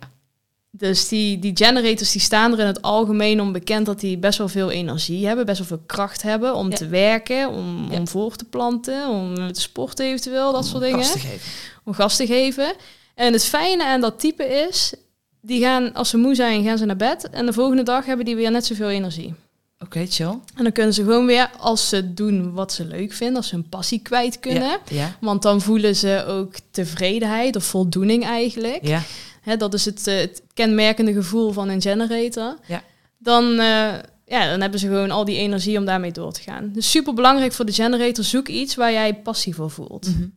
[0.77, 4.37] Dus die, die generators die staan er in het algemeen om bekend dat die best
[4.37, 6.75] wel veel energie hebben, best wel veel kracht hebben om Ja.
[6.75, 7.97] te werken, om, Ja.
[7.97, 11.51] om voor te planten, om te sporten eventueel, dat soort dingen Gas te geven.
[11.83, 12.73] om gas te geven.
[13.15, 14.93] En het fijne aan dat type is,
[15.41, 17.29] die gaan, als ze moe zijn, gaan ze naar bed.
[17.29, 19.33] En de volgende dag hebben die weer net zoveel energie.
[19.79, 20.39] Oké, chill.
[20.55, 23.55] En dan kunnen ze gewoon weer, als ze doen wat ze leuk vinden, als ze
[23.55, 24.61] hun passie kwijt kunnen.
[24.69, 28.79] Ja, ja, Want dan voelen ze ook tevredenheid of voldoening eigenlijk.
[28.87, 29.01] ja.
[29.45, 32.57] Hè, dat is het, eh, het kenmerkende gevoel van een generator.
[32.67, 32.83] Ja.
[33.17, 33.93] Dan, eh,
[34.25, 36.69] ja, dan hebben ze gewoon al die energie om daarmee door te gaan.
[36.73, 38.23] Dus super belangrijk voor de generator.
[38.23, 40.07] Zoek iets waar jij passie voor voelt.
[40.15, 40.27] Mhm.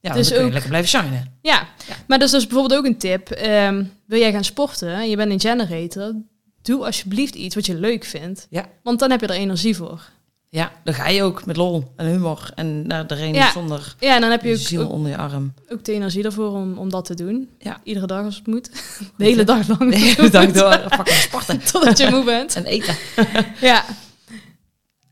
[0.00, 1.38] Ja, Dus ook- lekker blijven shinen.
[1.42, 1.68] Ja.
[1.88, 1.96] Ja.
[2.06, 3.30] maar dat is dus bijvoorbeeld ook een tip.
[3.30, 6.14] Ehm, wil jij gaan sporten en je bent een generator,
[6.62, 8.46] doe alsjeblieft iets wat je leuk vindt.
[8.50, 8.66] Ja.
[8.82, 10.10] Want dan heb je er energie voor.
[10.48, 13.50] Ja, dan ga je ook met lol en humor en naar de reen Ja.
[13.52, 15.54] zonder Ja, en dan heb je ook, ziel ook, onder je arm.
[15.68, 17.48] ook de energie ervoor om, om dat te doen.
[17.58, 17.80] Ja.
[17.84, 18.70] Iedere dag als het moet.
[19.18, 19.90] De hele dag lang.
[19.90, 22.54] De hele dag door fucking sporten Totdat je moe bent.
[22.56, 22.96] en eten.
[23.60, 23.84] Ja.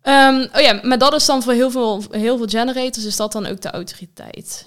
[0.03, 3.33] Ehm, oh ja, maar dat is dan voor heel veel, heel veel generators is dat
[3.33, 4.67] dan ook de autoriteit.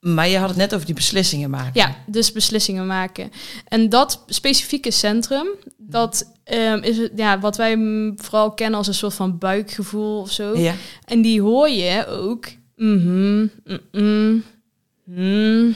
[0.00, 1.70] Maar je had het net over die beslissingen maken.
[1.74, 3.30] Ja, dus beslissingen maken.
[3.68, 5.46] En dat specifieke centrum,
[5.90, 7.78] dat ehm, is het, ja, wat wij
[8.16, 10.58] vooral kennen als een soort van buikgevoel of zo.
[10.58, 10.74] Ja.
[11.04, 12.46] En die hoor je ook.
[12.76, 13.46] Mhm,
[13.92, 15.74] mm.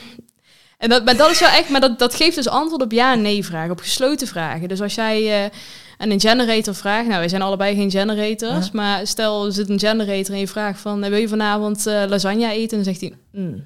[0.79, 3.13] En dat, maar dat is wel echt, maar dat, dat geeft dus antwoord op ja
[3.13, 4.69] en nee vragen, op gesloten vragen.
[4.69, 5.51] Dus als jij eh,
[5.97, 8.71] aan een generator vraagt, nou wij zijn allebei geen generators, Ja.
[8.73, 12.05] maar stel er zit een generator en je vraagt van, eh, wil je vanavond eh,
[12.09, 12.79] lasagne eten?
[12.79, 13.65] En dan zegt hij, mm.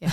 [0.00, 0.10] Ja,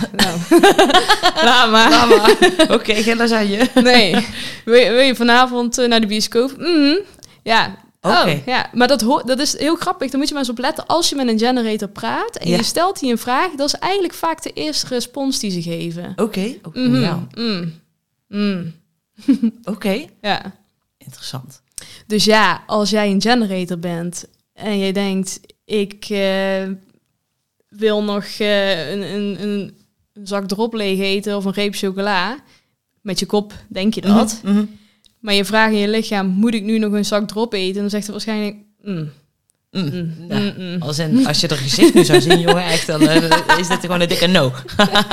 [1.44, 2.36] nou, maar.
[2.76, 3.68] Oké, geen lasagne.
[3.74, 4.26] Nee,
[4.64, 6.56] wil je, wil je vanavond eh, naar de bioscoop?
[6.58, 6.94] Mhm.
[7.42, 7.76] Ja.
[8.00, 8.16] Oké.
[8.16, 10.10] Oh, ja, maar dat, dat is heel grappig.
[10.10, 10.86] Daar moet je maar eens op letten.
[10.86, 12.56] Als je met een generator praat en Ja.
[12.56, 16.12] je stelt die een vraag, dat is eigenlijk vaak de eerste respons die ze geven.
[16.16, 17.00] Oké, oké, Mhm.
[17.02, 17.26] ja.
[17.34, 17.72] Mm.
[18.28, 18.74] Mm.
[19.64, 20.52] Oké, Ja.
[20.98, 21.62] interessant.
[22.06, 26.62] Dus ja, als jij een generator bent en jij denkt, ik eh,
[27.78, 29.76] wil nog eh, een, een, een,
[30.22, 32.38] zak drop leeg eten of een reep chocola,
[33.00, 34.40] met je kop denk je dat.
[34.42, 34.64] Mhm, mhm.
[35.20, 37.74] Maar je vraagt in je lichaam, moet ik nu nog een zak drop eten?
[37.74, 39.10] En dan zegt hij waarschijnlijk, mm,
[39.70, 39.84] Mm.
[39.84, 40.38] mm, Ja.
[40.38, 40.82] mm, mm.
[40.82, 43.80] Als, in, als je er gezicht nu zou zien, jongen, echt, dan eh, is dit
[43.80, 44.52] gewoon een dikke no.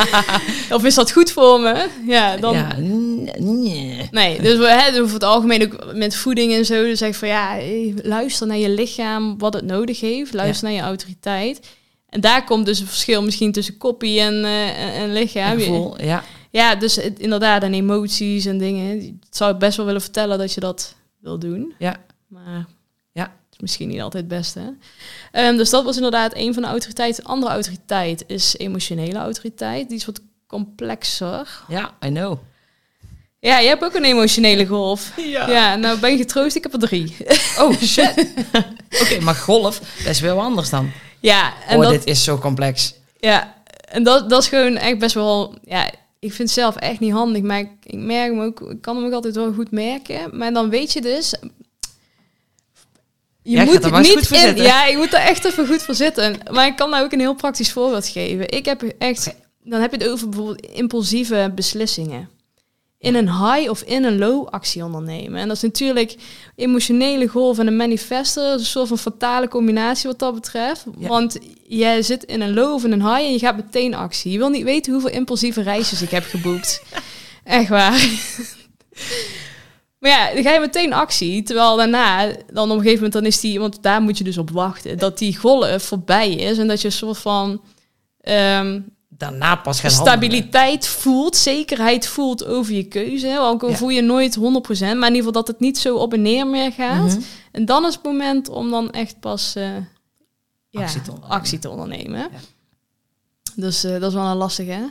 [0.76, 1.88] Of is dat goed voor me?
[2.08, 2.54] Ja, dan...
[2.54, 4.08] Ja, nee.
[4.12, 6.84] Nee, dus we hebben over het algemeen ook met voeding en zo.
[6.84, 10.34] Dus zeg van ja, eh, luister naar je lichaam, wat het nodig heeft.
[10.34, 11.60] Luister naar je autoriteit.
[12.16, 15.58] En daar komt dus een verschil misschien tussen koppie en, eh, en, lichaam.
[15.60, 16.24] Ja, gevoel, ja.
[16.52, 19.02] Ja, dus het- inderdaad, en emoties en dingen.
[19.02, 21.74] Ik zou ik best wel willen vertellen dat je dat wil doen.
[21.80, 21.96] Ja.
[22.28, 22.66] Maar
[23.12, 23.24] Ja.
[23.24, 24.60] het is misschien niet altijd het beste.
[24.60, 24.70] hè.
[25.32, 27.24] Ehm, dus dat was inderdaad een van de autoriteiten.
[27.24, 29.90] De andere autoriteit is emotionele autoriteit.
[29.90, 31.64] Die is wat complexer.
[31.68, 32.38] Ja, I know.
[33.40, 35.12] Ja, je hebt ook een emotionele golf.
[35.18, 35.50] Ja.
[35.50, 37.16] Ja, nou ben je getroost, ik heb er drie.
[37.60, 38.28] Oh, shit.
[39.02, 40.92] Oké, maar golf, dat is wel anders dan.
[41.20, 42.94] Ja, en oh, dat, dit is zo complex.
[43.20, 43.56] ja,
[43.90, 45.56] en dat, dat is gewoon echt best wel...
[45.64, 48.62] Ja, ik vind het zelf echt niet handig, maar ik, ik merk hem ook...
[48.62, 50.38] Ik kan hem ook altijd wel goed merken.
[50.38, 51.36] Maar dan weet je dus...
[53.42, 54.66] Je ik moet er niet goed voor in, zitten.
[54.66, 56.38] Ja, je moet er echt even goed voor zitten.
[56.52, 58.50] Maar ik kan nou ook een heel praktisch voorbeeld geven.
[58.50, 59.34] Ik heb echt...
[59.64, 62.30] Dan heb je het over bijvoorbeeld impulsieve beslissingen.
[63.06, 65.40] In een high of in een low actie ondernemen.
[65.40, 66.16] En dat is natuurlijk
[66.56, 70.86] emotionele golf en een is een soort van fatale combinatie wat dat betreft.
[70.98, 71.08] Ja.
[71.08, 71.38] Want
[71.68, 74.32] jij zit in een low of in een high en je gaat meteen actie.
[74.32, 76.84] Je wil niet weten hoeveel impulsieve reisjes ik heb geboekt.
[77.44, 78.08] Echt waar.
[80.00, 81.44] Maar ja, dan ga je meteen actie.
[81.44, 84.38] Terwijl daarna, dan op een gegeven moment, dan is die, want daar moet je dus
[84.38, 87.62] op wachten, dat die golf voorbij is en dat je een soort van
[88.22, 88.80] ehm,
[89.18, 90.08] Daarna pas handelen.
[90.08, 93.38] stabiliteit voelt, zekerheid voelt over je keuze.
[93.40, 93.76] Ook al Ja.
[93.76, 94.40] voel je nooit 100%,
[94.98, 97.06] maar in ieder geval dat het niet zo op en neer meer gaat.
[97.08, 97.20] Mhm.
[97.52, 99.70] En dan is het moment om dan echt pas eh,
[100.70, 101.38] ja, Actie te ondernemen.
[101.38, 102.20] actie te ondernemen.
[102.20, 102.30] Ja.
[103.56, 104.90] Dus eh, dat is wel een lastige.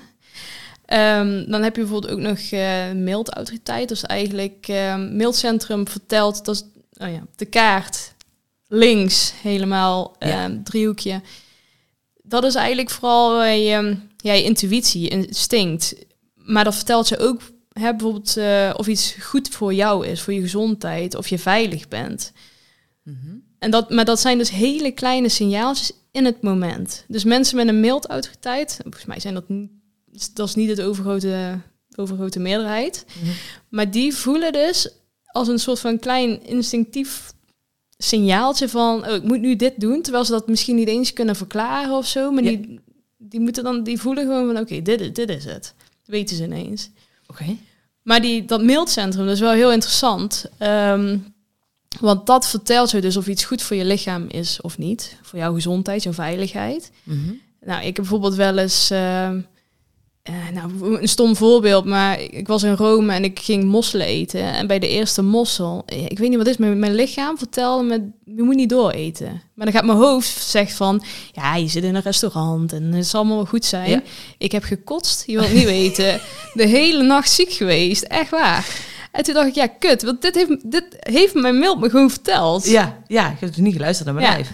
[0.85, 3.89] Ehm, dan heb je bijvoorbeeld ook nog eh mailautoriteit.
[3.89, 6.63] Dus eigenlijk ehm mailcentrum vertelt, dat is
[7.07, 8.13] oh ja, de kaart
[8.69, 10.27] links helemaal Ja.
[10.45, 11.21] ehm, driehoekje.
[12.23, 15.95] Dat is eigenlijk vooral je, ja, je intuïtie, instinct.
[16.35, 17.41] Maar dat vertelt je ook
[17.73, 21.89] hè, bijvoorbeeld eh, of iets goed voor jou is, voor je gezondheid, of je veilig
[21.89, 22.33] bent.
[23.03, 23.17] Mhm.
[23.59, 27.05] En dat, maar dat zijn dus hele kleine signaaltjes in het moment.
[27.09, 29.71] Dus mensen met een mailautoriteit, volgens mij zijn dat niet,
[30.35, 31.59] dat is niet het overgrote,
[31.97, 33.31] overgrote meerderheid, Mhm.
[33.69, 34.89] maar die voelen dus
[35.25, 37.33] als een soort van klein instinctief
[37.99, 41.37] signaaltje van, oh, ik moet nu dit doen, terwijl ze dat misschien niet eens kunnen
[41.37, 42.51] verklaren of zo, maar Ja.
[42.51, 42.81] die,
[43.29, 45.75] die moeten dan, die voelen gewoon van, oké, dit, is- dit is het.
[46.05, 46.91] weten ze ineens.
[47.27, 47.57] Oké.
[48.03, 50.45] Maar die, dat mailcentrum, dat is wel heel interessant.
[50.59, 51.19] Ehm,
[52.01, 55.17] want dat vertelt je dus of iets goed voor je lichaam is of niet.
[55.23, 56.91] Voor jouw gezondheid, jouw veiligheid.
[57.03, 57.33] Mhm.
[57.61, 58.91] Nou, ik heb bijvoorbeeld wel eens...
[58.91, 59.41] ehm,
[60.25, 64.41] eh, nou, een stom voorbeeld, maar ik was in Rome en ik ging mosselen eten.
[64.43, 67.85] En bij de eerste mossel, eh, ik weet niet wat is, mijn, mijn lichaam vertelde
[67.85, 69.43] me, je moet niet dooreten.
[69.55, 73.07] Maar dan gaat mijn hoofd zegt van, ja, je zit in een restaurant en het
[73.07, 73.91] zal allemaal wel goed zijn.
[73.91, 74.03] Ja.
[74.39, 76.21] Ik heb gekotst, je wilt niet weten.
[76.55, 78.67] De hele nacht ziek geweest, echt waar.
[79.13, 82.11] En toen dacht ik, ja, kut, want dit heeft, dit heeft mijn mild me gewoon
[82.11, 82.67] verteld.
[82.67, 84.33] Ja, ja, ik heb dus niet geluisterd naar mijn Ja.
[84.35, 84.51] lijf.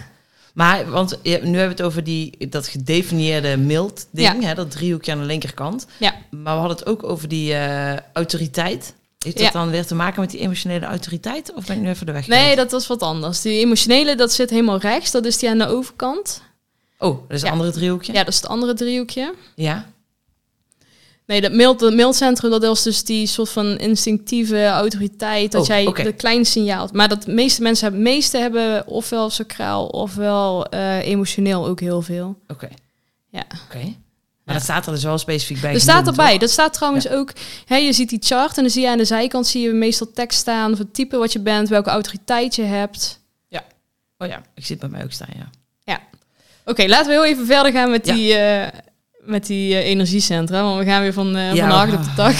[0.53, 4.47] Maar, want je- nu hebben we het over die, dat gedefinieerde mild ding, Ja.
[4.47, 5.85] hè, dat driehoekje aan de linkerkant.
[5.99, 6.13] Ja.
[6.29, 8.93] Maar we hadden het ook over die eh, autoriteit.
[9.19, 9.51] Heeft dat Ja.
[9.51, 11.53] dan weer te maken met die emotionele autoriteit?
[11.53, 13.41] Of ben ik nu even de weg Nee, dat was wat anders.
[13.41, 15.11] Die emotionele, dat zit helemaal rechts.
[15.11, 16.41] Dat is die aan de overkant.
[16.97, 17.49] Oh, dat is Ja.
[17.51, 18.13] andere driehoekje?
[18.13, 19.33] Ja, dat is het andere driehoekje.
[19.55, 19.89] Ja.
[21.25, 25.51] Nee, dat mild, dat mildcentrum, dat is dus die soort van instinctieve autoriteit.
[25.51, 26.03] Dat Oh, jij oké.
[26.03, 26.93] de klein signaalt.
[26.93, 32.01] Maar dat de meeste mensen hebben, meeste hebben ofwel sacraal ofwel eh, emotioneel ook heel
[32.01, 32.39] veel.
[32.47, 32.67] Oké.
[33.29, 33.43] Ja.
[33.67, 33.95] Oké.
[34.45, 35.73] Maar dat staat er dus wel specifiek bij.
[35.73, 36.29] Er staat erbij.
[36.31, 36.39] toch?
[36.39, 37.31] Dat staat trouwens ook.
[37.65, 40.11] Hè, je ziet die chart en dan zie je aan de zijkant zie je meestal
[40.13, 43.19] tekst staan van het type wat je bent, welke autoriteit je hebt.
[44.17, 45.49] Oh ja, ik zie het bij mij ook staan, ja.
[46.65, 48.13] Oké, laten we heel even verder gaan met Ja.
[48.13, 48.79] die, eh,
[49.23, 50.63] met die eh, energiecentra.
[50.63, 52.35] Want we gaan weer van, eh Ja, van de op de tak.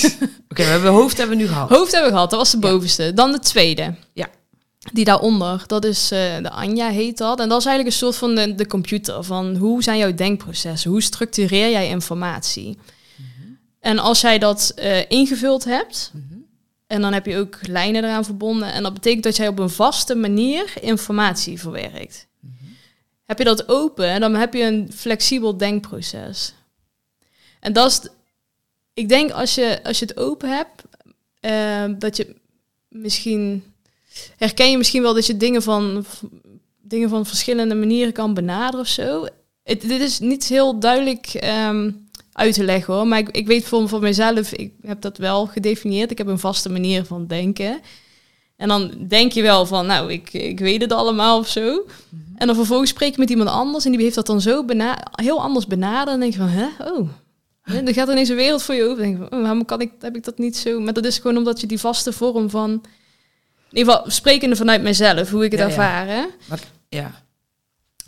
[0.50, 1.68] Oké, we hebben hoofd hebben we nu gehad.
[1.68, 3.12] Hoofd hebben we gehad, dat was de bovenste.
[3.14, 3.94] Dan de tweede.
[4.12, 4.28] Ja.
[4.92, 7.40] Die daaronder, dat is eh, de Anja heet dat.
[7.40, 9.24] En dat is eigenlijk een soort van de, de computer.
[9.24, 10.90] Van hoe zijn jouw denkprocessen?
[10.90, 12.78] Hoe structureer jij informatie?
[13.80, 14.74] En als jij dat
[15.08, 16.22] ingevuld hebt, Mhm.
[16.86, 18.72] en dan heb je ook lijnen eraan verbonden.
[18.72, 22.26] En dat betekent dat jij op een vaste manier informatie verwerkt.
[23.24, 26.54] Heb je dat open, dan heb je een flexibel denkproces.
[27.60, 28.10] En dat is,
[28.94, 30.82] ik denk als je, als je het open hebt,
[31.40, 32.36] eh, dat je
[32.88, 33.64] misschien,
[34.36, 36.04] herken je misschien wel dat je dingen van,
[36.80, 39.26] dingen van verschillende manieren kan benaderen of zo.
[39.62, 41.90] Het, dit is niet heel duidelijk ehm,
[42.32, 45.46] uit te leggen hoor, maar ik, ik weet voor, voor mezelf, ik heb dat wel
[45.46, 46.10] gedefinieerd.
[46.10, 47.80] Ik heb een vaste manier van denken.
[48.56, 51.86] En dan denk je wel van, nou, ik, ik weet het allemaal of zo.
[52.36, 54.64] En dan vervolgens spreek je met iemand anders en die heeft dat dan zo
[55.12, 56.14] heel anders benaderd.
[56.14, 57.08] En denk je van, hè, oh.
[57.84, 59.02] Dan gaat er ineens een wereld voor je open.
[59.02, 60.80] Denk je van, oh, waarom kan ik, heb ik dat niet zo?
[60.80, 62.70] Maar dat is gewoon omdat je die vaste vorm van...
[63.70, 65.72] In ieder geval, sprekende vanuit mezelf, hoe ik het Ja, ja.
[65.72, 66.24] ervaar, hè.
[66.88, 67.22] Ja.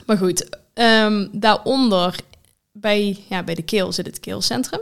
[0.07, 2.17] Maar goed, ehm, daaronder,
[2.73, 4.81] bij, ja, bij de keel zit het keelcentrum.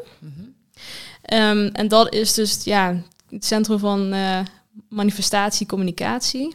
[1.22, 4.40] Ehm, en dat is dus ja, het centrum van eh,
[4.88, 6.54] manifestatie, communicatie.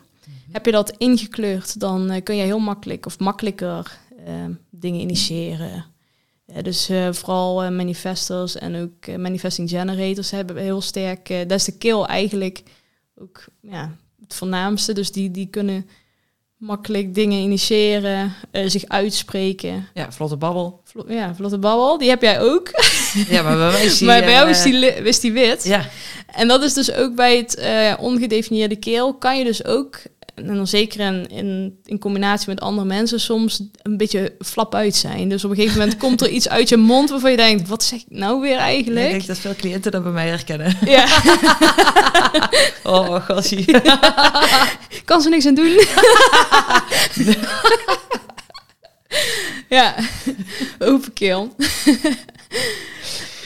[0.52, 5.86] Heb je dat ingekleurd, dan eh, kun je heel makkelijk of makkelijker ehm, dingen initiëren.
[6.46, 11.30] Eh, dus eh, vooral eh, manifestors en ook eh, manifesting generators hebben heel sterk.
[11.30, 12.64] eh dat is de keel eigenlijk
[13.22, 14.94] ook ja, het voornaamste.
[14.94, 15.90] Dus die, die kunnen
[16.58, 19.88] makkelijk dingen initiëren, eh, zich uitspreken.
[19.94, 20.82] ja, vlotte babbel.
[20.84, 22.70] Vlo- ja, vlotte babbel, die heb jij ook.
[23.30, 24.08] Ja, maar bij mij is die...
[24.08, 25.64] maar bij jou eh, is die, is die wit.
[25.64, 25.90] Ja,
[26.28, 30.00] En dat is dus ook bij het eh, ongedefinieerde keel, kan je dus ook,
[30.44, 34.96] en dan zeker in, in, in combinatie met andere mensen, soms een beetje flap uit
[34.96, 35.30] zijn.
[35.30, 37.84] Dus op een gegeven moment komt er iets uit je mond waarvan je denkt, wat
[37.84, 39.10] zeg ik nou weer ik eigenlijk?
[39.10, 40.78] denk dat veel cliënten dat bij mij herkennen.
[40.86, 41.06] Ja,
[42.84, 43.66] Oh, gassie.
[45.06, 45.80] kan ze niks aan doen.
[49.78, 49.96] ja,
[50.80, 51.56] open keel.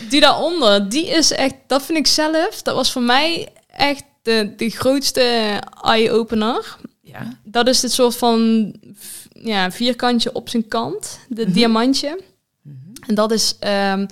[0.10, 4.54] die daaronder, die is echt, dat vind ik zelf, dat was voor mij echt de,
[4.58, 5.22] de grootste
[5.82, 6.78] eye-opener.
[7.02, 7.38] Ja.
[7.44, 8.74] Dat is dit soort van
[9.34, 11.54] ja, vierkantje op zijn kant, de Mhm.
[11.54, 12.22] diamantje.
[12.62, 12.76] Mhm.
[13.08, 14.06] En dat is, ehm,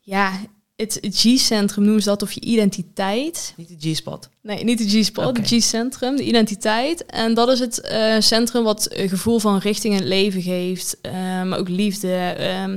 [0.00, 0.32] ja,
[0.76, 3.54] het G-centrum noemen ze dat, of je identiteit.
[3.56, 4.28] Niet de G-spot.
[4.42, 7.06] Nee, niet de G-spot, het G-centrum, de identiteit.
[7.06, 10.98] En dat is het eh, centrum wat een gevoel van richting in het leven geeft,
[11.02, 12.12] eh, maar ook liefde.
[12.38, 12.76] ehm,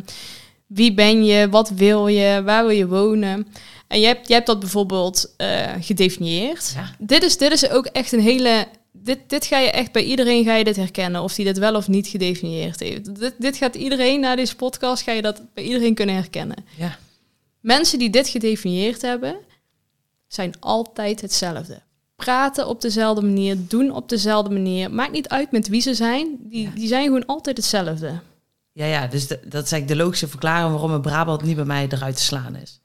[0.68, 3.48] wie ben je, wat wil je, waar wil je wonen?
[3.90, 6.72] En je hebt, je hebt dat bijvoorbeeld eh, gedefinieerd.
[6.76, 6.96] Ja.
[7.00, 8.68] Dit is, dit is ook echt een hele.
[8.92, 11.76] Dit, dit ga je echt bij iedereen ga je dit herkennen, of die dit wel
[11.76, 13.20] of niet gedefinieerd heeft.
[13.20, 16.58] Dit, dit gaat iedereen na deze podcast, ga je dat bij iedereen kunnen herkennen.
[16.78, 16.98] Ja.
[17.60, 19.36] Mensen die dit gedefinieerd hebben,
[20.28, 21.82] zijn altijd hetzelfde.
[22.16, 24.92] Praten op dezelfde manier, doen op dezelfde manier.
[24.92, 26.70] Maakt niet uit met wie ze zijn, die, Ja.
[26.76, 28.20] die zijn gewoon altijd hetzelfde.
[28.72, 31.66] Ja, ja, dus de- dat is eigenlijk de logische verklaring waarom een Brabant niet bij
[31.66, 32.79] mij eruit te slaan is.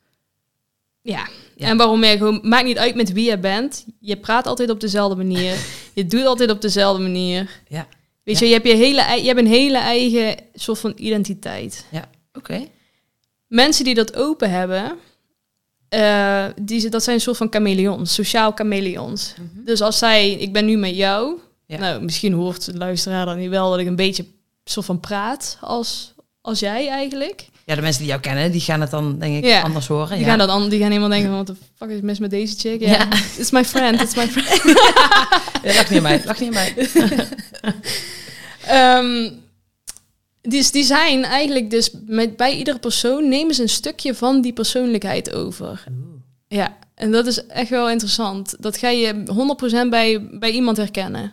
[1.04, 1.28] Ja.
[1.56, 1.66] Ja.
[1.68, 3.84] En waarom je gewoon, maakt niet uit met wie je bent.
[4.00, 5.56] Je praat altijd op dezelfde manier.
[5.94, 7.60] je doet altijd op dezelfde manier.
[7.68, 7.86] Ja.
[8.22, 8.46] Weet Ja.
[8.46, 11.84] je, je hebt, je, hele, je hebt een hele eigen soort van identiteit.
[12.32, 12.64] Oké.
[13.46, 14.92] Mensen die dat open hebben,
[15.88, 19.34] eh, die, dat zijn een soort van chameleons, sociaal chameleons.
[19.52, 21.78] Dus als zij, ik ben nu met jou, Ja.
[21.78, 24.24] nou misschien hoort de luisteraar dan niet wel dat ik een beetje
[24.64, 27.48] soort van praat als, als jij eigenlijk.
[27.66, 29.60] Ja, de mensen die jou kennen, die gaan het dan denk ik Ja.
[29.62, 30.08] anders horen.
[30.08, 30.24] Die ja.
[30.26, 32.54] gaan dat dan, die gaan helemaal denken van, wat de fuck is mis met deze
[32.58, 32.80] chick?
[32.80, 33.08] Ja, Ja.
[33.38, 34.64] it's my friend, it's my friend.
[35.76, 36.74] Lach niet aan mij, lach niet mij.
[38.66, 39.30] Ehm,
[40.42, 44.52] dus die zijn eigenlijk dus met, bij iedere persoon nemen ze een stukje van die
[44.52, 45.84] persoonlijkheid over.
[46.48, 48.56] Ja, en dat is echt wel interessant.
[48.58, 49.22] Dat ga je
[49.86, 51.32] 100% bij, bij iemand herkennen.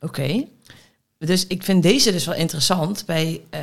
[0.00, 0.44] Oké.
[1.18, 3.60] Dus ik vind deze dus wel interessant bij eh,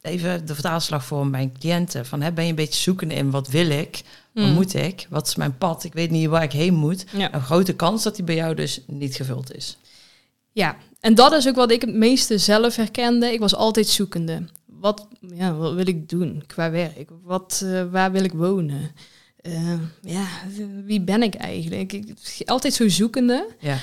[0.00, 2.06] even de vertaalslag voor mijn cliënten.
[2.06, 4.02] Van, hè, ben je een beetje zoekende in wat wil ik?
[4.34, 4.52] Wat Hmm.
[4.54, 5.06] moet ik?
[5.10, 5.84] Wat is mijn pad?
[5.84, 7.04] Ik weet niet waar ik heen moet.
[7.16, 7.34] Ja.
[7.34, 9.76] Een grote kans dat die bij jou dus niet gevuld is.
[10.52, 13.32] ja, en dat is ook wat ik het meeste zelf herkende.
[13.32, 14.42] Ik was altijd zoekende.
[14.66, 17.10] Wat, ja, wat wil ik doen qua werk?
[17.22, 18.90] Wat, eh, waar wil ik wonen?
[19.40, 19.72] Eh,
[20.02, 20.26] ja,
[20.84, 21.92] wie ben ik eigenlijk?
[21.92, 23.46] Ik, altijd zo zoekende.
[23.58, 23.78] Ja.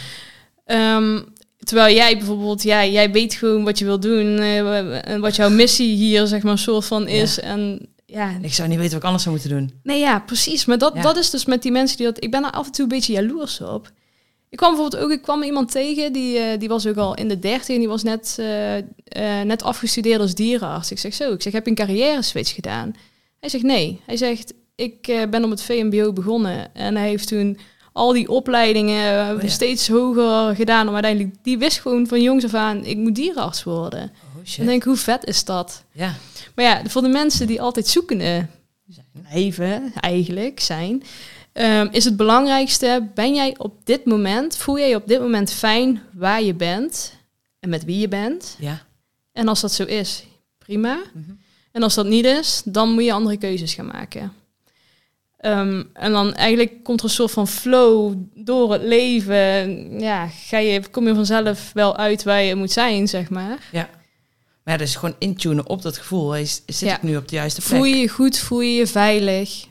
[0.65, 1.22] Ehm,
[1.67, 5.49] terwijl jij bijvoorbeeld, ja, jij weet gewoon wat je wil doen eh, en wat jouw
[5.49, 7.39] missie hier, zeg maar, een soort van is.
[7.39, 9.71] En ja, Ik zou niet weten wat ik anders zou moeten doen.
[9.84, 10.65] nee, ja, precies.
[10.65, 11.01] Maar dat, Ja.
[11.01, 12.23] dat is dus met die mensen die dat.
[12.23, 13.91] Ik ben er af en toe een beetje jaloers op.
[14.49, 17.27] Ik kwam bijvoorbeeld ook, ik kwam iemand tegen die, eh, die was ook al in
[17.27, 20.91] de dertig en die was net, eh, net afgestudeerd als dierenarts.
[20.91, 22.95] Ik zeg zo, ik zeg, heb je een carrière switch gedaan?
[23.39, 23.99] Hij zegt nee.
[24.06, 27.58] Hij zegt, ik ben op het VMBO begonnen en hij heeft toen
[27.98, 29.48] al die opleidingen eh, Oh ja.
[29.50, 30.86] steeds hoger gedaan.
[30.86, 34.00] Maar uiteindelijk, die wist gewoon van jongs af aan, ik moet dierenarts worden.
[34.02, 34.58] Oh En shit.
[34.58, 35.84] dan denk ik, hoe vet is dat?
[35.92, 36.14] Ja.
[36.56, 38.46] Maar ja, voor de mensen die altijd zoekende
[38.90, 39.06] Zijn.
[39.22, 41.04] blijven, eigenlijk zijn,
[41.54, 45.52] ehm, is het belangrijkste: ben jij op dit moment, voel jij je op dit moment
[45.52, 47.14] fijn waar je bent
[47.60, 48.56] en met wie je bent?
[48.60, 48.86] Ja.
[49.32, 50.24] En als dat zo is,
[50.58, 50.98] prima.
[51.14, 51.32] Mhm.
[51.72, 54.34] En als dat niet is, dan moet je andere keuzes gaan maken.
[55.48, 60.00] Ehm, en dan eigenlijk komt er een soort van flow door het leven.
[60.00, 63.70] Ja, ga je, kom je vanzelf wel uit waar je moet zijn, zeg maar.
[64.64, 66.36] Maar ja, dus gewoon intunen op dat gevoel.
[66.36, 66.96] Is, zit Ja.
[66.96, 67.72] ik nu op de juiste plek?
[67.76, 69.66] Voel je je goed, voel je je veilig.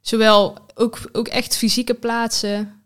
[0.00, 2.82] Zowel ook, ook echt fysieke plaatsen.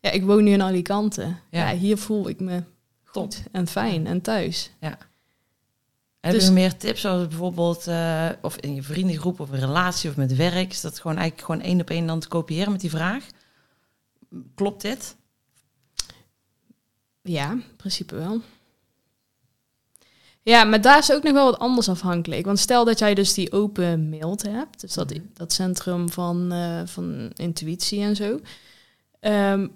[0.00, 1.22] Ja, ik woon nu in Alicante.
[1.50, 1.70] Ja.
[1.70, 2.62] Ja, hier voel ik me
[3.04, 4.70] goed en fijn en thuis.
[6.24, 10.10] Heb Dus- je meer tips, zoals bijvoorbeeld eh, of in je vriendengroep of een relatie
[10.10, 10.70] of met werk?
[10.70, 13.26] Is dat gewoon eigenlijk gewoon één op één dan te kopiëren met die vraag?
[14.54, 15.16] Klopt dit?
[17.22, 18.40] Ja, in principe wel.
[20.42, 22.44] Ja, maar daar is ook nog wel wat anders afhankelijk.
[22.44, 25.20] Want stel dat jij dus die open mailt hebt, dus dat, Mhm.
[25.34, 28.40] dat centrum van, eh, van intuïtie en zo,
[29.20, 29.68] ehm,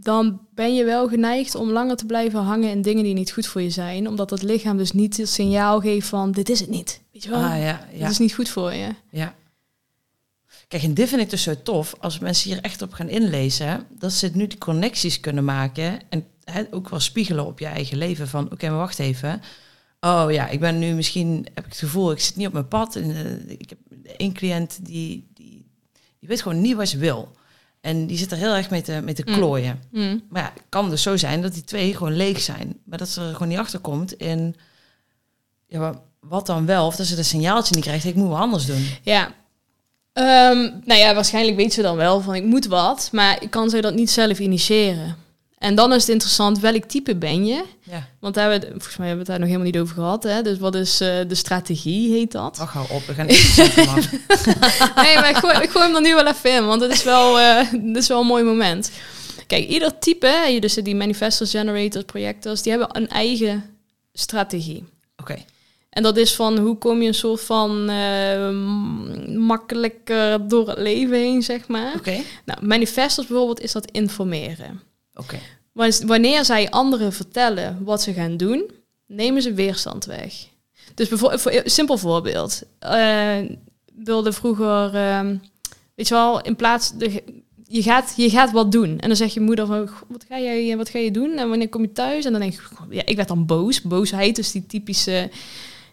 [0.00, 3.46] dan ben je wel geneigd om langer te blijven hangen in dingen die niet goed
[3.46, 6.68] voor je zijn, omdat het lichaam dus niet het signaal geeft van dit is het
[6.68, 7.00] niet.
[7.12, 7.42] Weet je wel?
[7.42, 8.94] Ah ja, Dit ja, is niet goed voor je.
[9.10, 9.34] ja.
[10.68, 13.86] Kijk, en dit vind ik dus zo tof, als mensen hier echt op gaan inlezen,
[13.98, 17.98] dat ze nu die connecties kunnen maken en hè, ook wel spiegelen op je eigen
[17.98, 19.42] leven van, oké, maar wacht even.
[20.00, 22.68] Oh ja, ik ben nu misschien, heb ik het gevoel, ik zit niet op mijn
[22.68, 22.96] pad.
[22.96, 23.78] En, eh, ik heb
[24.16, 25.66] één cliënt die, die,
[26.18, 27.36] die weet gewoon niet wat ze wil.
[27.80, 29.34] En die zit er heel erg mee te, mee te Mm.
[29.34, 29.82] klooien.
[29.92, 30.18] Hm.
[30.28, 32.78] Maar ja, het kan dus zo zijn dat die twee gewoon leeg zijn.
[32.84, 34.56] Maar dat ze er gewoon niet achter komt in
[35.66, 36.86] ja, wa- wat dan wel.
[36.86, 38.86] Of dat ze een signaaltje niet krijgt, ik moet wat anders doen.
[39.02, 39.32] Ja.
[40.12, 43.70] Ehm, nou ja, waarschijnlijk weet ze dan wel van ik moet wat, maar ik kan
[43.70, 45.16] ze dat niet zelf initiëren.
[45.58, 47.64] En dan is het interessant, welk type ben je?
[47.82, 49.78] Ja, Want daar hebben we, het- volgens mij hebben we het daar nog helemaal niet
[49.90, 50.22] over gehad.
[50.22, 50.42] Hè?
[50.42, 52.56] Dus wat is eh, de strategie, heet dat?
[52.56, 53.26] wacht hou op, we gaan.
[55.04, 57.02] Nee, maar ik gooi, ik gooi hem er nu wel even in, want het is
[57.04, 57.34] wel,
[57.82, 58.90] dit is wel een mooi moment.
[59.46, 63.64] Kijk, ieder type, dus die manifestors, generators, projectors, die hebben een eigen
[64.12, 64.84] strategie.
[65.16, 65.36] Oké,
[65.90, 68.50] En dat is van hoe kom je een soort van eh,
[69.36, 71.94] makkelijker door het leven heen, zeg maar.
[71.96, 74.80] oké, Nou, manifestors bijvoorbeeld is dat informeren.
[75.18, 75.38] Oké.
[75.72, 78.70] Wan- Wanneer zij anderen vertellen wat ze gaan doen,
[79.06, 80.34] nemen ze weerstand weg.
[80.94, 82.62] Dus bijvoorbeeld, voor, simpel voorbeeld.
[82.78, 83.36] Eh,
[83.94, 85.36] wilde vroeger, ehm,
[85.94, 87.22] weet je wel, in plaats, de,
[87.64, 88.98] je, gaat, je gaat wat doen.
[88.98, 91.36] En dan zegt je moeder van, "Goh, wat ga, jij, wat ga je doen?
[91.36, 92.24] En wanneer kom je thuis?
[92.24, 93.82] En dan denk ik, "Goh, ja, ik werd dan boos.
[93.82, 95.30] Boosheid is die typische,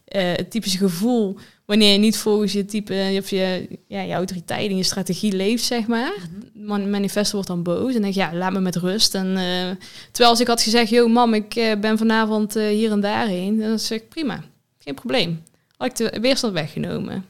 [0.05, 4.77] eh, typische gevoel wanneer je niet volgens je type, of je, ja, je autoriteit en
[4.77, 6.13] je strategie leeft, zeg maar.
[6.53, 9.15] Man, manifesto wordt dan boos en denk ja, laat me met rust.
[9.15, 9.75] En eh,
[10.11, 13.59] terwijl als ik had gezegd, yo mam, ik eh, ben vanavond eh, hier en daarheen,
[13.59, 14.43] dan zeg ik prima,
[14.79, 15.43] geen probleem.
[15.77, 17.25] Had ik de weerstand weggenomen.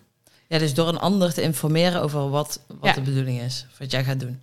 [0.47, 2.93] Ja, dus door een ander te informeren over wat, wat Ja.
[2.93, 4.39] de bedoeling is, wat jij gaat doen.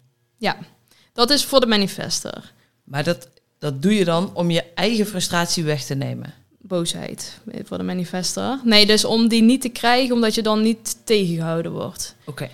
[1.13, 2.53] Dat is voor de manifester.
[2.85, 6.35] Maar dat, dat doe je dan om je eigen frustratie weg te nemen.
[6.63, 8.61] Boosheid voor de manifester.
[8.65, 12.15] Nee, dus om die niet te krijgen, omdat je dan niet tegengehouden wordt.
[12.25, 12.49] Oké,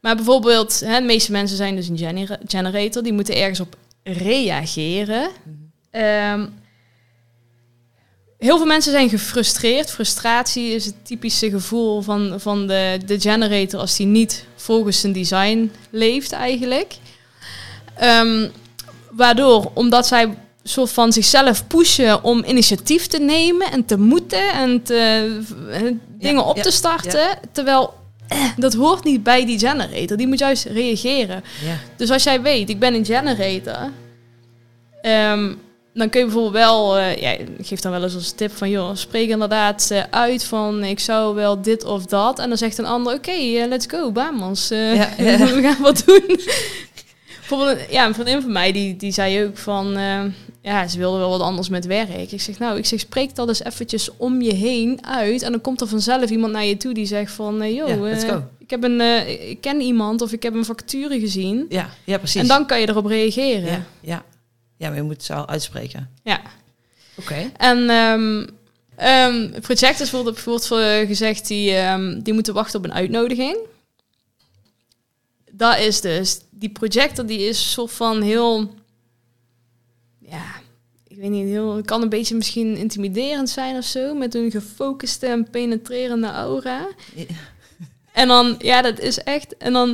[0.00, 3.76] Maar bijvoorbeeld, hè, de meeste mensen zijn dus een genera- generator, die moeten ergens op
[4.02, 5.30] reageren.
[5.42, 5.54] Mhm.
[5.90, 6.46] Ehm,
[8.38, 9.90] heel veel mensen zijn gefrustreerd.
[9.90, 15.12] Frustratie is het typische gevoel van, van de, de generator als die niet volgens zijn
[15.12, 16.96] design leeft eigenlijk.
[17.96, 18.48] Ehm,
[19.10, 20.34] waardoor, omdat zij
[20.66, 25.30] soort van zichzelf pushen om initiatief te nemen en te moeten en te,
[25.70, 25.80] eh,
[26.18, 27.28] dingen op ja, te starten.
[27.52, 27.94] Terwijl
[28.28, 30.16] eh, dat hoort niet bij die generator.
[30.16, 31.44] Die moet juist reageren.
[31.96, 33.90] Dus als jij weet, ik ben een generator,
[35.02, 35.52] ehm,
[35.94, 38.70] dan kun je bijvoorbeeld wel, eh, ja, ik geef dan wel eens als tip van,
[38.70, 42.38] joh, spreek inderdaad uit van, ik zou wel dit of dat.
[42.38, 44.70] En dan zegt een ander, oké, let's go, Bamans.
[44.70, 45.38] eh, Ja, ja.
[45.54, 46.40] we gaan wat doen.
[47.38, 49.96] bijvoorbeeld, ja, een vriendin van mij, die, die zei ook van,
[50.64, 52.32] ja, ze wilde wel wat anders met werk.
[52.32, 55.42] Ik zeg, nou, ik zeg, spreek dat eens eventjes om je heen uit.
[55.42, 58.36] En dan komt er vanzelf iemand naar je toe die zegt van, eh, joh, eh,
[58.58, 61.66] ik heb een, eh, ik ken iemand of ik heb een factuur gezien.
[61.68, 62.40] Ja, ja, precies.
[62.40, 63.70] En dan kan je erop reageren.
[63.70, 64.24] ja, ja.
[64.76, 66.10] ja, maar je moet het zo uitspreken.
[66.22, 66.40] Ja.
[67.16, 67.50] Oké.
[67.56, 68.46] En ehm
[68.96, 73.56] ehm projectors wordt bijvoorbeeld voor gezegd die, ehm, die moeten wachten op een uitnodiging.
[75.50, 78.74] Dat is dus, die projector die is soort van heel,
[80.28, 80.44] ja,
[81.06, 84.50] ik weet niet, heel, het kan een beetje misschien intimiderend zijn of zo, met een
[84.50, 86.88] gefocuste en penetrerende aura.
[87.14, 87.24] Ja.
[88.12, 89.56] En dan, ja, dat is echt.
[89.56, 89.90] En dan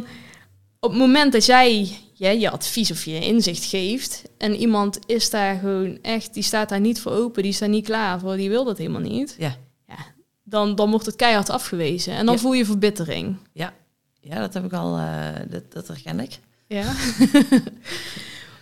[0.81, 4.23] op het moment dat jij ja, je advies of je inzicht geeft.
[4.39, 7.69] en iemand is daar gewoon echt, die staat daar niet voor open, die is daar
[7.69, 9.35] niet klaar voor, die wil dat helemaal niet.
[9.39, 9.57] Ja.
[9.87, 9.97] ja
[10.43, 12.13] dan, dan wordt het keihard afgewezen.
[12.13, 12.41] En dan Ja.
[12.41, 13.37] voel je verbittering.
[13.53, 16.39] Ja, dat heb ik al, eh, dat, dat herken ik.
[16.67, 16.93] Ja,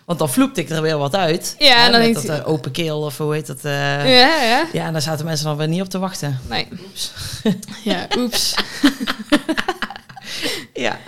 [0.08, 1.54] Want dan vloepte ik er weer wat uit.
[1.58, 3.64] Ja, Hè, en dan met dat hij- eh, open keel of hoe heet dat?
[3.64, 3.72] eh,
[4.18, 4.66] ja, ja.
[4.72, 6.38] Ja, en daar zaten mensen dan weer niet op te wachten.
[6.48, 6.68] Nee.
[7.84, 8.54] Ja, oeps.
[10.74, 10.98] Ja.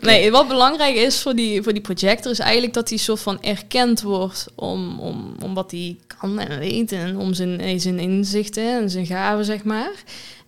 [0.00, 3.42] Nee, wat belangrijk is voor die, voor die projector is eigenlijk dat hij soort van
[3.42, 8.80] erkend wordt om, om, om wat hij kan en weet en om zijn, zijn inzichten
[8.82, 9.90] en zijn gaven, zeg maar.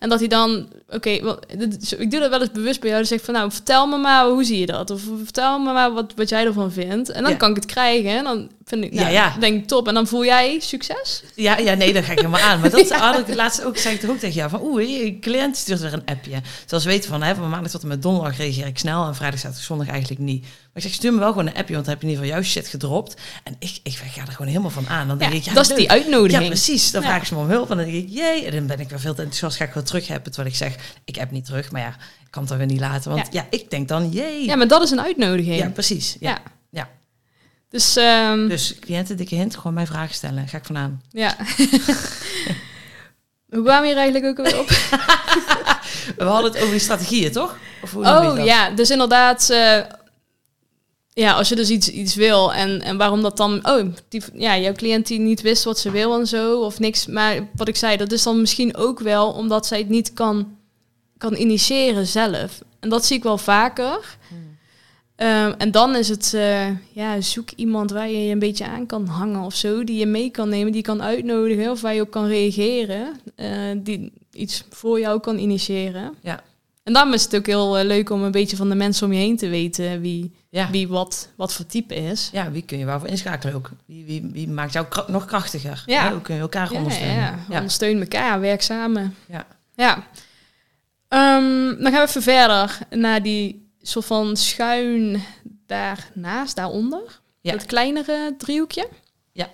[0.03, 1.09] En dat hij dan, oké,
[1.97, 4.25] ik doe dat wel eens bewust bij jou, dus zeg van nou, vertel me maar
[4.25, 4.89] hoe zie je dat?
[4.89, 7.09] Of vertel me maar wat, wat jij ervan vindt.
[7.09, 7.37] En dan Ja.
[7.37, 9.35] kan ik het krijgen en dan vind ik, nou, Ja, ja.
[9.39, 9.87] denk ik top.
[9.87, 11.23] En dan voel jij succes?
[11.35, 12.59] Ja, ja, nee, dat ga ik helemaal aan.
[12.59, 14.49] Maar dat had ik laatst ook, zei ik toch ook tegen jou.
[14.49, 16.41] Van oeh, je cliënt stuurt weer een appje.
[16.65, 19.05] Zoals we weten van, hè, van maandag tot en met donderdag reageer ik snel.
[19.07, 20.45] En vrijdag, zaterdag, zondag eigenlijk niet.
[20.73, 22.25] Maar ik zeg, stuur me wel gewoon een appje, want dan heb je in ieder
[22.25, 23.21] geval jouw shit gedropt.
[23.43, 25.07] En ik, ik ga er gewoon helemaal van aan.
[25.07, 26.41] Dan denk Ja, ik, ja, dat is die uitnodiging.
[26.43, 26.91] Ja, precies.
[26.91, 27.07] Dan Ja.
[27.07, 27.69] vraag ik ze me om hulp.
[27.71, 28.45] En dan denk ik, jee.
[28.45, 29.57] En dan ben ik weer veel te enthousiast.
[29.57, 30.31] Ga ik weer terug hebben.
[30.31, 31.71] Terwijl ik zeg, ik heb niet terug.
[31.71, 31.87] Maar ja,
[32.25, 33.11] ik kan het dan weer niet laten.
[33.11, 34.45] Want ja, ik denk dan, jee.
[34.45, 35.55] Ja, maar dat is een uitnodiging.
[35.55, 36.15] Ja, precies.
[36.19, 36.37] Ja.
[36.69, 36.89] Ja.
[37.69, 40.47] Dus, ehm, Dus cliënten, dikke hint, gewoon mij vragen stellen.
[40.47, 41.01] Ga ik van aan.
[41.11, 41.35] ja.
[43.49, 44.67] Hoe kwamen hier eigenlijk ook alweer op?
[46.17, 47.57] We hadden het over die strategieën, toch?
[47.81, 49.77] Of hoe je Oh ja, dus inderdaad, eh,
[51.13, 54.57] ja, als je dus iets, iets wil en, en waarom dat dan, oh, die, ja,
[54.57, 57.05] jouw cliënt die niet wist wat ze wil en zo, of niks.
[57.05, 60.57] Maar wat ik zei, dat is dan misschien ook wel omdat zij het niet kan,
[61.17, 62.61] kan initiëren zelf.
[62.79, 64.17] En dat zie ik wel vaker.
[65.15, 68.85] Ehm, en dan is het, eh, ja, zoek iemand waar je je een beetje aan
[68.85, 71.93] kan hangen of zo, die je mee kan nemen, die je kan uitnodigen of waar
[71.93, 76.13] je op kan reageren, eh, die iets voor jou kan initiëren.
[76.21, 76.43] Ja.
[76.83, 79.13] En daarom is het ook heel eh, leuk om een beetje van de mensen om
[79.13, 80.69] je heen te weten wie, Ja.
[80.69, 82.29] wie wat, wat voor type is.
[82.31, 83.71] Ja, wie kun je waarvoor inschakelen ook?
[83.85, 85.83] Wie, wie, wie maakt jou kra- nog krachtiger?
[85.85, 86.11] Ja.
[86.11, 87.15] Hoe kun je elkaar Ja, ondersteunen?
[87.15, 87.55] ja, Ja.
[87.57, 89.15] ondersteun elkaar, werk samen.
[89.29, 89.45] Ja.
[89.75, 90.07] Ja.
[91.07, 95.23] Ehm, dan gaan we even verder naar die soort van schuin
[95.65, 97.21] daarnaast, daaronder.
[97.41, 98.87] Dat kleinere driehoekje.
[99.31, 99.49] Ja.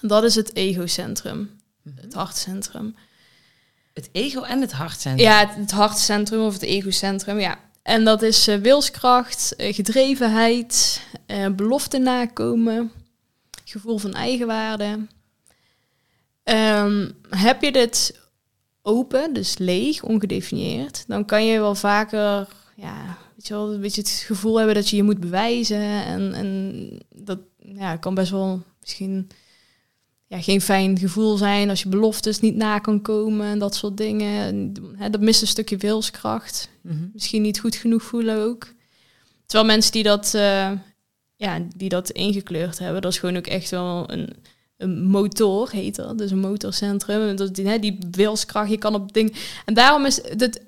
[0.00, 1.50] Dat is het egocentrum,
[1.82, 1.96] Mhm.
[2.00, 2.94] het hartcentrum.
[3.94, 5.18] Het ego en het hart zijn.
[5.18, 7.58] Ja, het, hartcentrum of het egocentrum, ja.
[7.82, 12.92] En dat is eh, wilskracht, eh, gedrevenheid, eh, belofte nakomen,
[13.64, 15.06] gevoel van eigenwaarde.
[16.42, 18.20] Ehm, heb je dit
[18.82, 24.00] open, dus leeg, ongedefinieerd, dan kan je wel vaker, ja, weet je wel, een beetje
[24.00, 26.04] het gevoel hebben dat je je moet bewijzen.
[26.04, 29.28] En, en dat ja, kan best wel misschien
[30.32, 33.96] ja, geen fijn gevoel zijn als je beloftes niet na kan komen en dat soort
[33.96, 34.42] dingen.
[34.42, 36.68] En, hè, dat mist een stukje wilskracht.
[36.80, 37.06] Mhm.
[37.12, 38.72] Misschien niet goed genoeg voelen ook.
[39.46, 40.70] Terwijl mensen die dat, eh,
[41.36, 44.32] ja, die dat ingekleurd hebben, dat is gewoon ook echt wel een,
[44.76, 46.18] een motor, heet dat.
[46.18, 47.36] Dus een motorcentrum.
[47.36, 49.36] Dat, die, hè, die wilskracht, je kan op ding.
[49.64, 50.62] En daarom is het,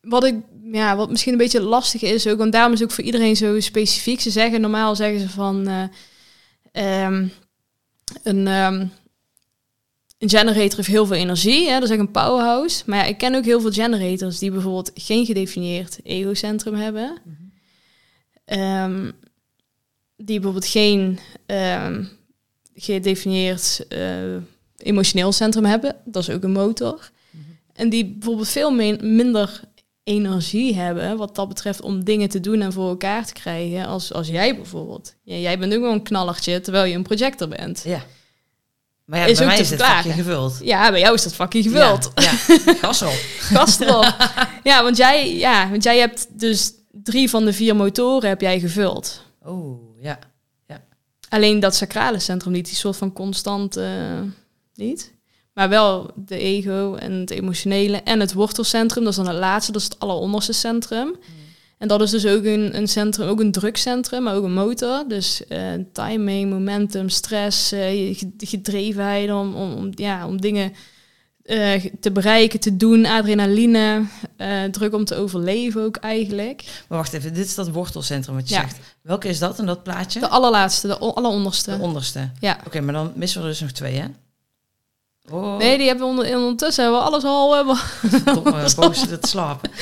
[0.00, 0.34] wat ik,
[0.72, 3.36] ja, wat misschien een beetje lastig is ook, want daarom is het ook voor iedereen
[3.36, 4.20] zo specifiek.
[4.20, 7.26] Ze zeggen normaal zeggen ze van eh, ehm,
[8.22, 8.86] een, ehm,
[10.18, 12.82] een generator heeft heel veel energie, hè, dat is echt een powerhouse.
[12.86, 17.16] Maar ja, ik ken ook heel veel generators die bijvoorbeeld geen gedefinieerd egocentrum hebben.
[18.44, 19.10] Ehm,
[20.16, 22.04] die bijvoorbeeld geen ehm,
[22.74, 24.36] gedefinieerd eh,
[24.76, 25.96] emotioneel centrum hebben.
[26.04, 27.10] Dat is ook een motor.
[27.72, 29.60] En die bijvoorbeeld veel minder
[30.04, 34.12] energie hebben wat dat betreft om dingen te doen en voor elkaar te krijgen als,
[34.12, 35.14] als jij bijvoorbeeld.
[35.22, 37.82] Ja, jij bent ook wel een knallertje terwijl je een projector bent.
[37.84, 38.02] Ja.
[39.04, 40.58] Maar ja, Is bij mij is het vakje gevuld.
[40.62, 42.10] Ja, bij jou is dat vakje gevuld.
[42.14, 42.74] Ja, ja.
[43.38, 44.16] gas erop.
[44.62, 48.60] ja, want jij, ja, want jij hebt dus drie van de vier motoren heb jij
[48.60, 49.22] gevuld.
[49.42, 50.18] Oh, ja.
[51.30, 54.20] Alleen dat sacrale centrum niet, die soort van constant eh,
[54.74, 55.12] niet.
[55.60, 59.72] Maar wel de ego en het emotionele en het wortelcentrum, dat is dan het laatste,
[59.72, 61.16] dat is het alleronderste centrum.
[61.78, 65.04] En dat is dus ook een, een centrum, ook een drukcentrum, maar ook een motor.
[65.08, 65.60] Dus eh,
[65.92, 70.72] timing, momentum, stress, ge- gedrevenheid om, om, om, ja, om dingen
[71.42, 74.04] eh, te bereiken, te doen, adrenaline,
[74.70, 76.64] druk om te overleven ook eigenlijk.
[76.88, 78.60] Maar wacht even, dit is dat wortelcentrum wat je Ja.
[78.60, 78.78] zegt.
[79.02, 80.20] Welke is dat in dat plaatje?
[80.20, 81.76] De allerlaatste, de alleronderste.
[81.76, 82.30] De onderste.
[82.40, 82.58] Ja.
[82.66, 84.06] Oké, maar dan missen we er dus nog twee, hè?
[85.30, 87.54] Oh, Nee, die hebben we onder, ondertussen hebben we alles al.
[87.56, 87.76] Hebben
[88.34, 89.70] domme boos te slapen.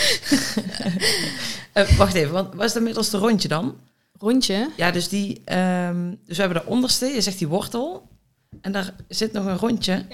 [1.73, 3.77] Eh, wacht even, want wat is de middelste rondje dan?
[4.19, 4.71] rondje.
[4.77, 5.43] Ja, dus die...
[5.45, 8.09] ehm, dus we hebben de onderste, je zegt die wortel.
[8.61, 10.05] En daar zit nog een rondje.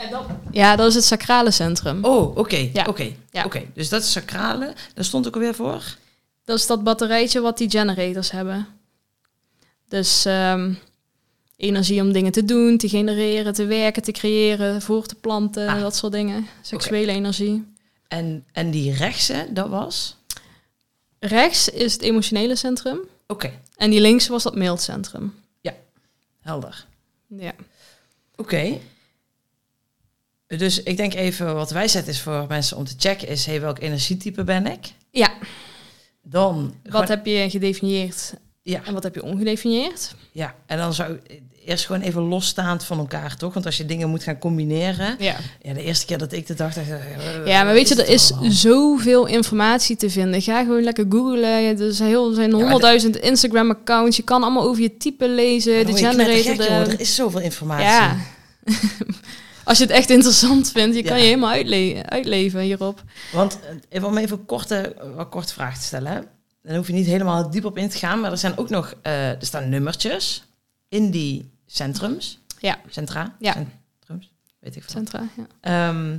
[0.51, 2.05] Ja, dat is het sacrale centrum.
[2.05, 2.85] Oh, oké, Ja.
[2.89, 3.45] oké, Ja.
[3.45, 3.63] oké.
[3.75, 4.73] Dus dat is sacrale.
[4.95, 5.83] Daar stond ook alweer voor.
[6.45, 8.67] Dat is dat batterijtje wat die generators hebben.
[9.89, 10.73] Dus ehm,
[11.65, 15.81] energie om dingen te doen, te genereren, te werken, te creëren, voor te planten, Ah.
[15.81, 16.47] dat soort dingen.
[16.63, 17.65] Seksuele energie.
[18.09, 20.17] En, en die rechtse, dat was...
[21.19, 22.99] Rechts is het emotionele centrum.
[23.27, 25.35] Oké, En die links was dat mailcentrum.
[26.41, 26.87] helder.
[27.29, 27.53] Ja.
[28.37, 28.79] Oké.
[30.47, 33.47] Dus ik denk even wat wijsheid is voor mensen om te checken is...
[33.47, 34.93] Hey, welk energietype ben ik?
[35.11, 35.33] ja,
[36.23, 36.75] Dan...
[36.91, 40.15] wat heb je gedefinieerd Ja, en wat heb je ongedefinieerd?
[40.33, 41.19] ja, en dan zou
[41.65, 43.55] eerst gewoon even losstaand van elkaar, toch?
[43.55, 45.17] Want als je dingen moet gaan combineren...
[45.19, 45.37] Ja.
[45.63, 46.75] Ja, de eerste keer dat ik de dacht...
[46.75, 48.51] dacht eh, Ja, maar weet je, het er is allemaal?
[48.51, 50.43] zoveel informatie te vinden.
[50.43, 51.79] Ga gewoon lekker googlen.
[51.79, 54.17] Er zijn, heel, er zijn honderdduizend Instagram-accounts.
[54.17, 56.57] Je kan allemaal over je type lezen, de generator.
[56.57, 56.65] De...
[56.93, 57.85] Er is zoveel informatie.
[57.87, 58.17] Ja.
[59.65, 61.23] Als je het echt interessant vindt, je kan Ja.
[61.23, 63.03] je helemaal uitle uitleven hierop.
[63.33, 66.13] Want eh, even om even korte, wat korte vragen te stellen.
[66.13, 66.19] hè.
[66.63, 68.21] Dan hoef je niet helemaal diep op in te gaan.
[68.21, 68.95] Maar er zijn ook nog...
[69.03, 70.45] eh, er staan nummertjes
[70.89, 72.39] in die centrums.
[72.59, 72.79] Ja.
[72.91, 73.37] Centra.
[73.39, 73.53] Ja.
[73.53, 74.31] Centrums.
[74.61, 74.91] Weet ik veel.
[74.93, 75.47] Centra, ja.
[75.61, 76.17] Ehm,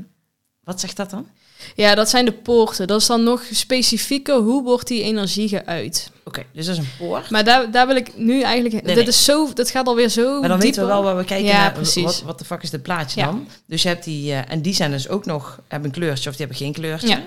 [0.63, 1.27] wat zegt dat dan?
[1.75, 2.87] ja, dat zijn de poorten.
[2.87, 4.35] Dat is dan nog specifieker.
[4.35, 6.11] Hoe wordt die energie geuit?
[6.23, 7.29] Oké, dus dat is een poort.
[7.29, 8.73] Maar daar, daar wil ik nu eigenlijk...
[8.73, 9.07] Nee, dit nee.
[9.13, 9.53] is zo...
[9.53, 11.71] Dat gaat alweer zo Maar dan weten we wel waar we kijken Ja, naar.
[11.73, 12.03] precies.
[12.03, 13.25] Wat, wat de fuck is dit plaatje Ja.
[13.25, 13.47] dan?
[13.65, 14.31] Dus je hebt die...
[14.31, 15.59] eh, en die zijn dus ook nog...
[15.67, 17.07] Hebben een kleurtje of die hebben geen kleurtje.
[17.07, 17.23] Ja.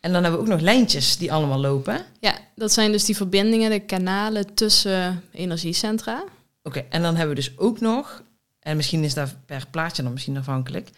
[0.00, 2.04] En dan hebben we ook nog lijntjes die allemaal lopen.
[2.20, 6.24] Ja, dat zijn dus die verbindingen, de kanalen tussen energiecentra.
[6.62, 8.22] Oké, en dan hebben we dus ook nog...
[8.60, 10.88] En misschien is daar per plaatje dan misschien afhankelijk.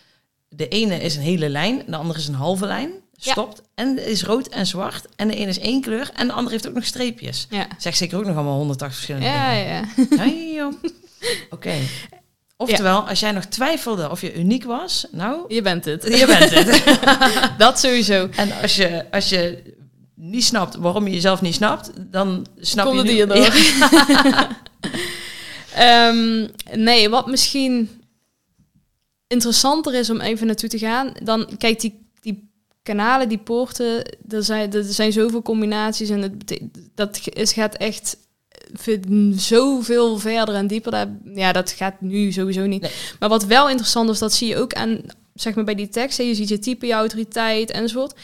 [0.49, 2.91] De ene is een hele lijn, de andere is een halve lijn.
[3.13, 3.33] Ja.
[3.33, 3.63] Stopt.
[3.75, 5.07] En is rood en zwart.
[5.17, 6.11] En de ene is één kleur.
[6.15, 7.47] En de andere heeft ook nog streepjes.
[7.51, 7.67] Ja.
[7.79, 9.89] Zeg zeker ook nog allemaal 180 verschillende Ja, dingen.
[10.17, 10.55] ja.
[10.55, 10.73] Joh.
[11.51, 11.73] Oké.
[12.57, 16.03] Oftewel, als jij nog twijfelde of je uniek was, nou, Je bent het.
[16.19, 16.99] je bent het.
[17.59, 18.29] Dat sowieso.
[18.37, 19.63] en als je, als je
[20.15, 23.53] niet snapt waarom je jezelf niet snapt, dan snap Komt je het hierdoor.
[25.75, 28.03] Ehm, nee, wat misschien
[29.27, 32.51] interessanter is om even naartoe te gaan, dan kijk die, die
[32.83, 36.61] kanalen, die poorten, er zijn, er zijn zoveel combinaties en het,
[36.95, 38.17] dat is, gaat echt
[39.37, 40.93] zoveel verder en dieper.
[40.93, 42.81] Dat, ja, dat gaat nu sowieso niet.
[42.81, 42.91] Nee.
[43.19, 45.01] Maar wat wel interessant is, dat zie je ook aan,
[45.35, 46.27] zeg maar bij die teksten.
[46.27, 48.15] Je ziet je type, je autoriteit enzovoort.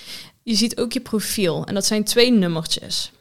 [0.42, 1.64] Je ziet ook je profiel.
[1.64, 3.12] En dat zijn twee nummertjes.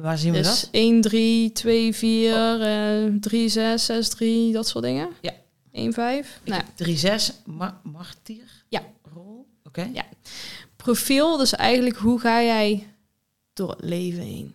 [0.00, 0.68] Waar zien we Dus dat?
[0.72, 5.08] 1, 3, 2, 4, eh 3, 6, 6, 3, dat soort dingen.
[5.20, 5.32] Ja.
[5.72, 6.40] 1, 5.
[6.44, 8.42] Nou, 3-6, ma martier?
[8.68, 8.82] Ja.
[9.14, 9.46] Rol?
[9.66, 9.88] Oké.
[9.92, 10.04] Ja.
[10.76, 12.86] profiel, dus eigenlijk hoe ga jij
[13.52, 14.54] door het leven heen?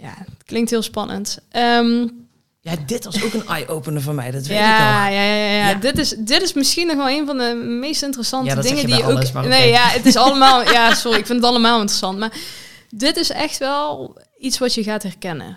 [0.00, 1.38] Ja, het klinkt heel spannend.
[1.50, 2.06] Ehm,
[2.60, 5.12] Ja, dit was ook een eye-opener voor mij, dat weet ik ja, nog.
[5.14, 5.68] ja, ja, ja, ja.
[5.68, 5.74] Ja.
[5.74, 8.86] Dit, is, dit is misschien nog wel een van de meest interessante Ja, dingen je
[8.86, 9.10] die je ook.
[9.10, 9.54] alles, nee, oké.
[9.56, 10.62] ja, het is allemaal.
[10.62, 12.18] ja, sorry, ik vind het allemaal interessant.
[12.18, 12.32] Maar
[12.90, 15.56] dit is echt wel iets wat je gaat herkennen.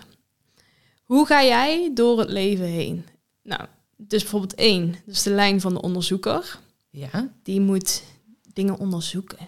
[1.04, 3.06] Hoe ga jij door het leven heen?
[3.42, 3.60] Nou,
[3.96, 6.58] dus bijvoorbeeld één, dus de lijn van de onderzoeker.
[6.90, 7.32] Ja.
[7.42, 8.02] Die moet
[8.52, 9.38] dingen onderzoeken.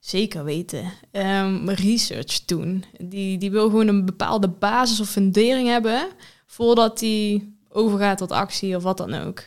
[0.00, 0.92] Zeker weten.
[1.10, 2.84] Ehm, research doen.
[2.98, 6.08] Die, die wil gewoon een bepaalde basis of fundering hebben
[6.46, 9.42] voordat die overgaat tot actie of wat dan ook.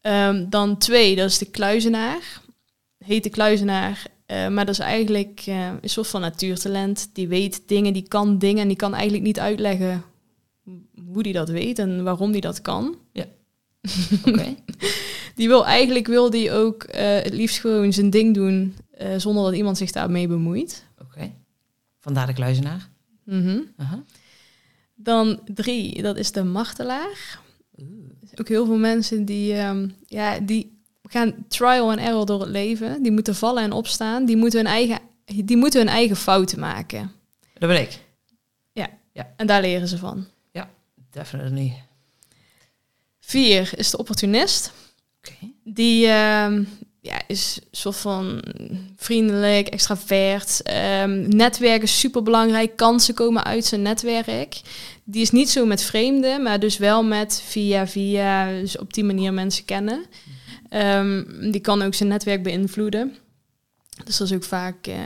[0.00, 2.40] Ehm, dan twee, dat is de kluizenaar.
[2.98, 4.06] Heet de kluizenaar.
[4.32, 7.10] Eh, maar dat is eigenlijk eh, een soort van natuurtalent.
[7.12, 10.04] Die weet dingen, die kan dingen en die kan eigenlijk niet uitleggen
[11.12, 12.96] hoe die dat weet en waarom die dat kan.
[14.26, 14.54] Oké.
[15.34, 18.74] die wil eigenlijk wil die ook eh, het liefst gewoon zijn ding doen
[19.16, 20.84] zonder dat iemand zich daarmee bemoeit.
[21.00, 21.32] Oké.
[21.98, 22.88] Vandaar de kluizenaar.
[23.24, 23.60] Mhm.
[23.76, 24.02] Aha.
[24.94, 27.40] Dan drie, dat is de martelaar.
[27.80, 27.88] Oeh.
[28.34, 33.02] Ook heel veel mensen die, ehm, ja, die gaan trial and error door het leven.
[33.02, 34.24] Die moeten vallen en opstaan.
[34.24, 34.98] Die moeten hun eigen,
[35.44, 37.12] die moeten hun eigen fouten maken.
[37.58, 37.98] Dat ben ik.
[39.36, 40.26] En daar leren ze van.
[41.10, 41.82] Definitely.
[43.20, 44.72] Vier is de opportunist.
[45.18, 45.50] Oké.
[45.64, 46.64] Die ehm,
[47.00, 48.42] ja, is soort van
[48.96, 50.62] vriendelijk, extravert.
[50.62, 52.76] Ehm, netwerken is super belangrijk.
[52.76, 54.60] Kansen komen uit zijn netwerk.
[55.04, 58.46] Die is niet zo met vreemden, maar dus wel met via via.
[58.46, 60.04] Dus op die manier mensen kennen.
[60.72, 63.16] Ehm, die kan ook zijn netwerk beïnvloeden.
[64.04, 64.96] Dus dat is ook vaak eh,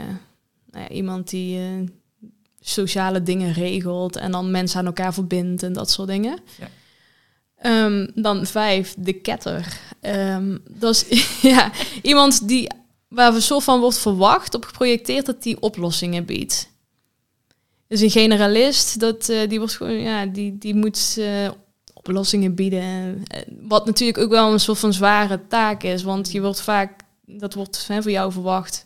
[0.71, 1.87] nou ja, iemand die eh,
[2.59, 6.39] sociale dingen regelt en dan mensen aan elkaar verbindt en dat soort dingen.
[6.59, 6.69] Ja.
[7.57, 9.79] Ehm, dan vijf, de ketter.
[10.01, 11.23] Ehm, dat is
[11.55, 12.69] ja, iemand die
[13.07, 16.69] waar een soort van wordt verwacht op geprojecteerd dat die oplossingen biedt.
[17.87, 21.19] Dus een generalist, dat, eh, die, wordt gewoon, ja, die, die moet
[22.07, 23.23] oplossingen bieden.
[23.27, 27.01] Eh, Wat natuurlijk ook wel een soort van zware taak is, want je wordt vaak,
[27.25, 28.85] dat wordt hè, voor jou verwacht.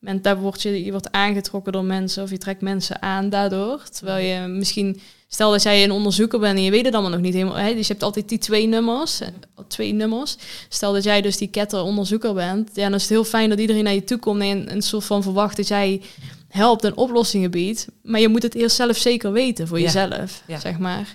[0.00, 3.82] En daar word je, je wordt aangetrokken door mensen of je trekt mensen aan daardoor.
[3.92, 7.20] Terwijl je misschien, stel dat jij een onderzoeker bent en je weet het allemaal nog
[7.20, 7.56] niet helemaal.
[7.56, 9.28] Hè, dus je hebt altijd die twee nummers, eh,
[9.68, 10.36] twee nummers.
[10.68, 13.58] Stel dat jij dus die ketter onderzoeker bent, ja, dan is het heel fijn dat
[13.58, 16.00] iedereen naar je toe komt en een soort van verwacht dat jij
[16.48, 17.86] helpt en oplossingen biedt.
[18.02, 19.84] Maar je moet het eerst zelf zeker weten voor Ja.
[19.84, 20.60] jezelf, Ja.
[20.60, 21.14] zeg maar.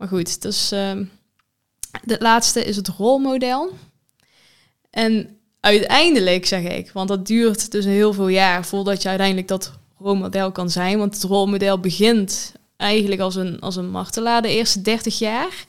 [0.00, 1.04] Maar goed, dus ehm
[2.06, 3.72] het laatste is het rolmodel.
[4.90, 9.72] En uiteindelijk, zeg ik, want dat duurt dus heel veel jaar voordat je uiteindelijk dat
[9.98, 10.98] rolmodel kan zijn.
[10.98, 15.64] Want het rolmodel begint eigenlijk als een, als een martelaar de eerste 30 jaar.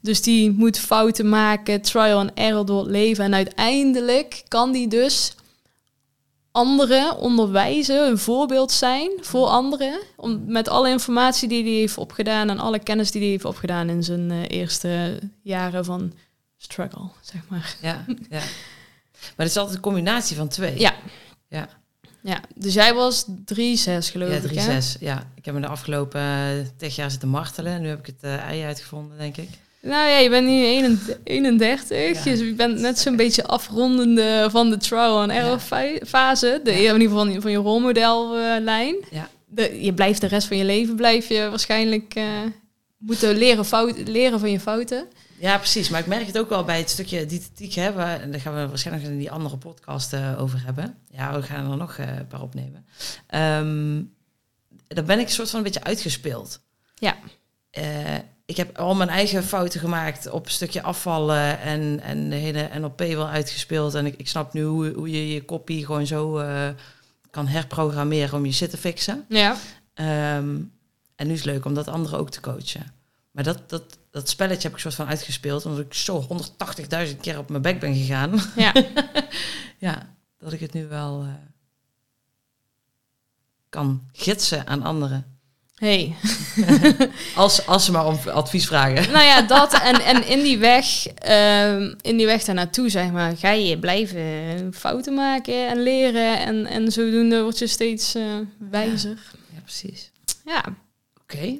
[0.00, 3.24] Dus die moet fouten maken, trial and error door het leven.
[3.24, 5.34] En uiteindelijk kan die dus
[6.52, 10.00] anderen onderwijzen, een voorbeeld zijn voor anderen.
[10.16, 13.88] Om, met alle informatie die hij heeft opgedaan en alle kennis die hij heeft opgedaan
[13.88, 16.12] in zijn eh, eerste jaren van
[16.56, 17.76] struggle, zeg maar.
[17.80, 18.42] Ja, ja.
[19.22, 20.78] Maar het is altijd een combinatie van twee.
[20.78, 20.94] Ja.
[21.48, 21.68] Ja,
[22.20, 24.60] Ja, dus jij was 3-6 geloof ja ik, hè?
[24.60, 24.96] zes.
[25.00, 27.80] Ja, ik heb me de afgelopen uh, tig jaar zitten martelen.
[27.80, 29.48] Nu heb ik het eh, ei uitgevonden, denk ik.
[29.82, 32.30] Nou ja, je bent nu 31, 31 Ja.
[32.30, 35.98] dus je bent net zo'n beetje afrondende van de trial and error Ja.
[36.06, 36.60] fase.
[36.64, 36.76] De, Ja.
[36.76, 38.96] In ieder geval van, je- van je rolmodellijn.
[39.10, 39.28] Ja.
[39.46, 42.24] De, je blijft de rest van je leven blijf je waarschijnlijk eh,
[42.98, 45.06] moeten leren, fout, leren van je fouten.
[45.38, 45.88] Ja, precies.
[45.88, 47.72] Maar ik merk het ook wel bij het stukje diëtetiek.
[47.74, 50.98] Hè, waar, en daar gaan we waarschijnlijk in die andere podcast eh, over hebben.
[51.10, 52.86] Ja, we gaan er nog eh, een paar opnemen.
[53.26, 54.00] Ehm
[54.88, 56.60] dan ben ik een soort van een beetje uitgespeeld.
[56.94, 57.16] Ja.
[58.44, 62.68] Ik heb al mijn eigen fouten gemaakt op een stukje afvallen en, en de hele
[62.78, 63.94] NLP wel uitgespeeld.
[63.94, 66.68] En ik, ik snap nu hoe, hoe je je kopie gewoon zo eh,
[67.30, 69.24] kan herprogrammeren om je shit te fixen.
[69.28, 69.56] Ja.
[69.94, 70.60] Ehm,
[71.16, 72.92] en nu is het leuk om dat anderen ook te coachen.
[73.30, 76.26] Maar dat, dat, dat spelletje heb ik soort van uitgespeeld, omdat ik zo
[77.08, 78.40] 180.000 keer op mijn bek ben gegaan.
[78.56, 78.72] Ja.
[79.78, 81.28] ja, dat ik het nu wel eh,
[83.68, 85.31] kan gidsen aan anderen.
[85.82, 86.14] Hey.
[87.36, 89.12] Als, als ze maar om advies vragen.
[89.12, 93.10] Nou ja, dat en, en in die weg, ehm, in die weg daar naartoe, zeg
[93.10, 94.22] maar, ga je blijven
[94.74, 96.38] fouten maken en leren.
[96.38, 98.22] En, en zodoende word je steeds eh,
[98.70, 99.18] wijzer.
[99.54, 100.10] Ja, precies.
[100.44, 100.64] Ja.
[101.22, 101.58] Oké.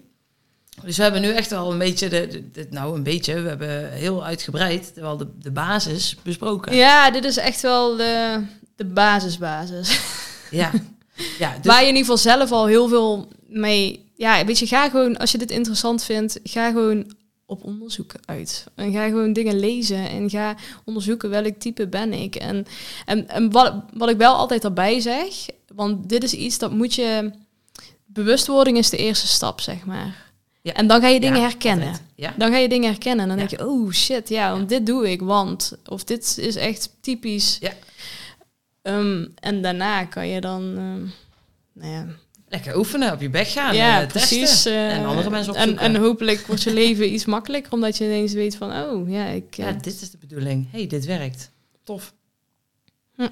[0.84, 3.48] Dus we hebben nu echt wel een beetje, de, de- de- nou een beetje, we
[3.48, 6.74] hebben heel uitgebreid wel de, de basis besproken.
[6.76, 8.42] ja, dit is echt wel de,
[8.76, 10.00] de basisbasis.
[10.50, 10.70] Ja.
[11.38, 14.10] ja dus, Waar je in ieder geval zelf al heel veel mee...
[14.22, 17.12] Ja, weet je, ga gewoon, als je dit interessant vindt, ga gewoon
[17.46, 18.66] op onderzoek uit.
[18.74, 22.34] En ga gewoon dingen lezen en ga onderzoeken welk type ben ik.
[22.34, 22.66] En,
[23.04, 26.94] en, en wat, wat ik wel altijd erbij zeg, want dit is iets dat moet
[26.94, 27.30] je...
[28.04, 30.32] Bewustwording is de eerste stap, zeg maar.
[30.60, 30.72] Ja.
[30.72, 31.96] En dan ga je dingen Ja, herkennen.
[32.14, 32.34] Ja.
[32.36, 35.10] Dan ga je dingen herkennen en dan denk je, oh shit, ja, want dit doe
[35.10, 35.72] ik, want...
[35.88, 37.58] Of dit is echt typisch.
[37.60, 37.72] Ja.
[38.82, 40.62] Ehm, en daarna kan je dan...
[40.62, 41.06] ehm,
[41.72, 42.06] nou ja,
[42.53, 43.74] Lekker oefenen, op je bek gaan.
[43.74, 44.64] ja, eh, precies.
[44.64, 45.94] eh, en andere mensen en, opzoeken.
[45.94, 49.55] en hopelijk wordt je leven iets makkelijker, omdat je ineens weet van, oh ja, ik...
[49.55, 50.70] ja, eh, dit is de bedoeling.
[50.70, 51.50] hey, dit werkt.
[51.84, 52.14] Tof.
[53.14, 53.28] Hm.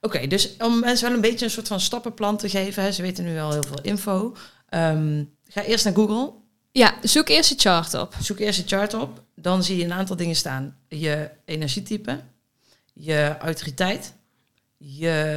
[0.00, 2.82] Oké, dus om mensen wel een beetje een soort van stappenplan te geven.
[2.82, 4.36] Hè, ze weten nu al heel veel info.
[4.68, 6.32] Ehm, ga eerst naar Google.
[6.72, 8.14] ja, zoek eerst je chart op.
[8.20, 9.22] Zoek eerst je chart op.
[9.34, 10.76] Dan zie je een aantal dingen staan.
[10.88, 12.20] Je energietype.
[12.92, 14.14] Je autoriteit.
[14.76, 15.36] Je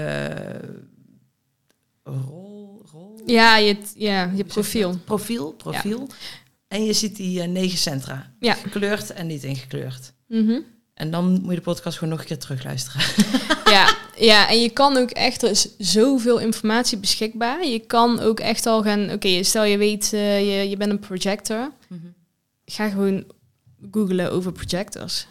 [2.04, 2.59] rol.
[2.92, 4.98] Rol Ja, je, ja, je profiel.
[5.06, 6.08] Profiel, profiel.
[6.68, 8.34] En je ziet die eh, negen centra.
[8.40, 8.54] Ja.
[8.54, 10.14] Gekleurd en niet ingekleurd.
[10.28, 10.60] Mhm.
[10.94, 13.02] En dan moet je de podcast gewoon nog een keer terugluisteren.
[13.76, 17.66] ja, ja, en je kan ook echt, er is zoveel informatie beschikbaar.
[17.66, 21.00] Je kan ook echt al gaan, oké, stel je weet, uh, je, je bent een
[21.00, 21.72] projector.
[21.88, 22.14] Mm -hmm.
[22.66, 23.24] Ga gewoon
[23.92, 25.28] googlen over projectors.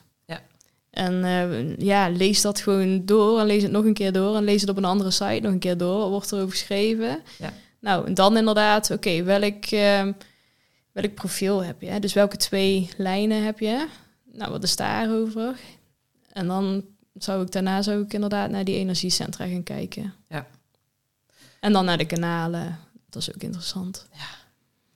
[0.98, 4.44] En uh, ja, lees dat gewoon door en lees het nog een keer door en
[4.44, 6.08] lees het op een andere site nog een keer door.
[6.08, 7.22] Wordt erover geschreven?
[7.38, 7.52] Ja.
[7.80, 10.08] Nou, en dan inderdaad, oké, welk, uh,
[10.92, 12.00] welk profiel heb je?
[12.00, 13.86] Dus welke twee lijnen heb je?
[14.32, 15.56] Nou, wat is daarover?
[16.32, 16.84] En dan
[17.14, 20.14] zou ik daarna zou ik inderdaad naar die energiecentra gaan kijken.
[20.28, 20.46] Ja.
[21.60, 22.78] En dan naar de kanalen.
[23.10, 24.06] Dat is ook interessant.
[24.12, 24.28] Ja,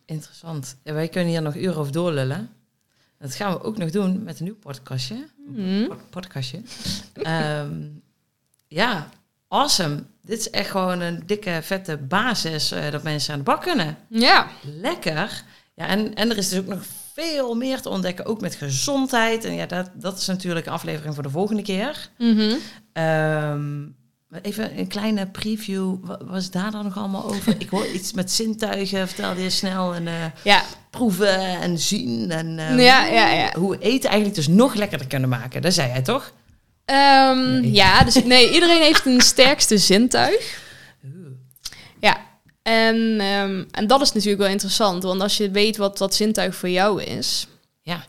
[0.05, 0.77] interessant.
[0.85, 2.51] Ja, wij kunnen hier nog uren over doorlullen.
[3.23, 5.27] Dat gaan we ook nog doen met een nieuw podcastje.
[5.89, 6.61] Pod- podcastje.
[7.13, 7.81] Ehm,
[8.69, 9.09] ja,
[9.49, 10.03] awesome.
[10.23, 13.97] Dit is echt gewoon een dikke, vette basis eh, dat mensen aan de bak kunnen.
[14.09, 14.49] Ja.
[14.81, 15.45] Lekker.
[15.75, 16.83] Ja, en, en er is dus ook nog
[17.15, 19.45] veel meer te ontdekken, ook met gezondheid.
[19.45, 22.09] En ja, dat, dat is natuurlijk een aflevering voor de volgende keer.
[22.19, 22.55] Mhm.
[22.93, 23.83] Ehm,
[24.43, 25.97] even een kleine preview.
[26.01, 27.55] Wat was daar dan nog allemaal over?
[27.59, 29.95] Ik hoor iets met zintuigen, vertelde je snel.
[29.95, 30.15] En eh,
[30.45, 30.63] Ja.
[30.93, 32.31] Proeven en zien.
[32.31, 33.53] En eh, Ja, ja, ja.
[33.59, 35.63] hoe eten eigenlijk dus nog lekkerder kunnen maken.
[35.63, 36.33] Dat zei jij toch?
[36.85, 37.73] Ehm, Nee.
[37.73, 40.61] Ja, dus nee, iedereen heeft een sterkste zintuig.
[42.01, 42.21] Ja.
[42.63, 46.55] En, ehm, en dat is natuurlijk wel interessant, want als je weet wat dat zintuig
[46.55, 47.47] voor jou is,
[47.83, 48.05] Ja,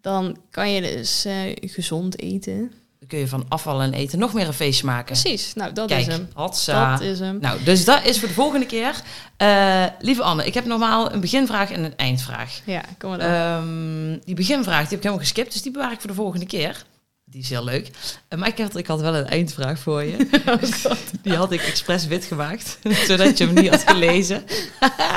[0.00, 2.72] dan kan je dus eh, gezond eten.
[3.10, 5.04] Kun je van afval en eten nog meer een feestje maken.
[5.20, 6.28] Precies, nou dat Kijk, is hem.
[6.34, 6.90] hatsa.
[6.90, 7.38] Dat is hem.
[7.40, 8.94] Nou, dus dat is voor de volgende keer.
[9.36, 12.60] Eh, lieve Anne, ik heb normaal een beginvraag en een eindvraag.
[12.64, 13.18] Ja, kom maar.
[13.20, 16.46] Ehm, die beginvraag die heb ik helemaal geskipt, dus die bewaar ik voor de volgende
[16.46, 16.84] keer.
[17.24, 17.90] Die is heel leuk.
[18.28, 20.16] Eh, maar ik had, ik had wel een eindvraag voor je.
[20.46, 20.92] Oh,
[21.22, 24.42] die had ik expres wit gemaakt, zodat je hem niet had gelezen.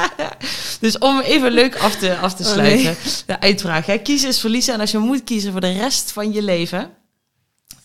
[0.79, 2.95] dus om even leuk af te, af te Oh, sluiten.
[3.25, 3.85] De eindvraag.
[3.85, 3.97] Hè.
[3.97, 4.73] Kiezen is verliezen.
[4.73, 6.89] En als je moet kiezen voor de rest van je leven...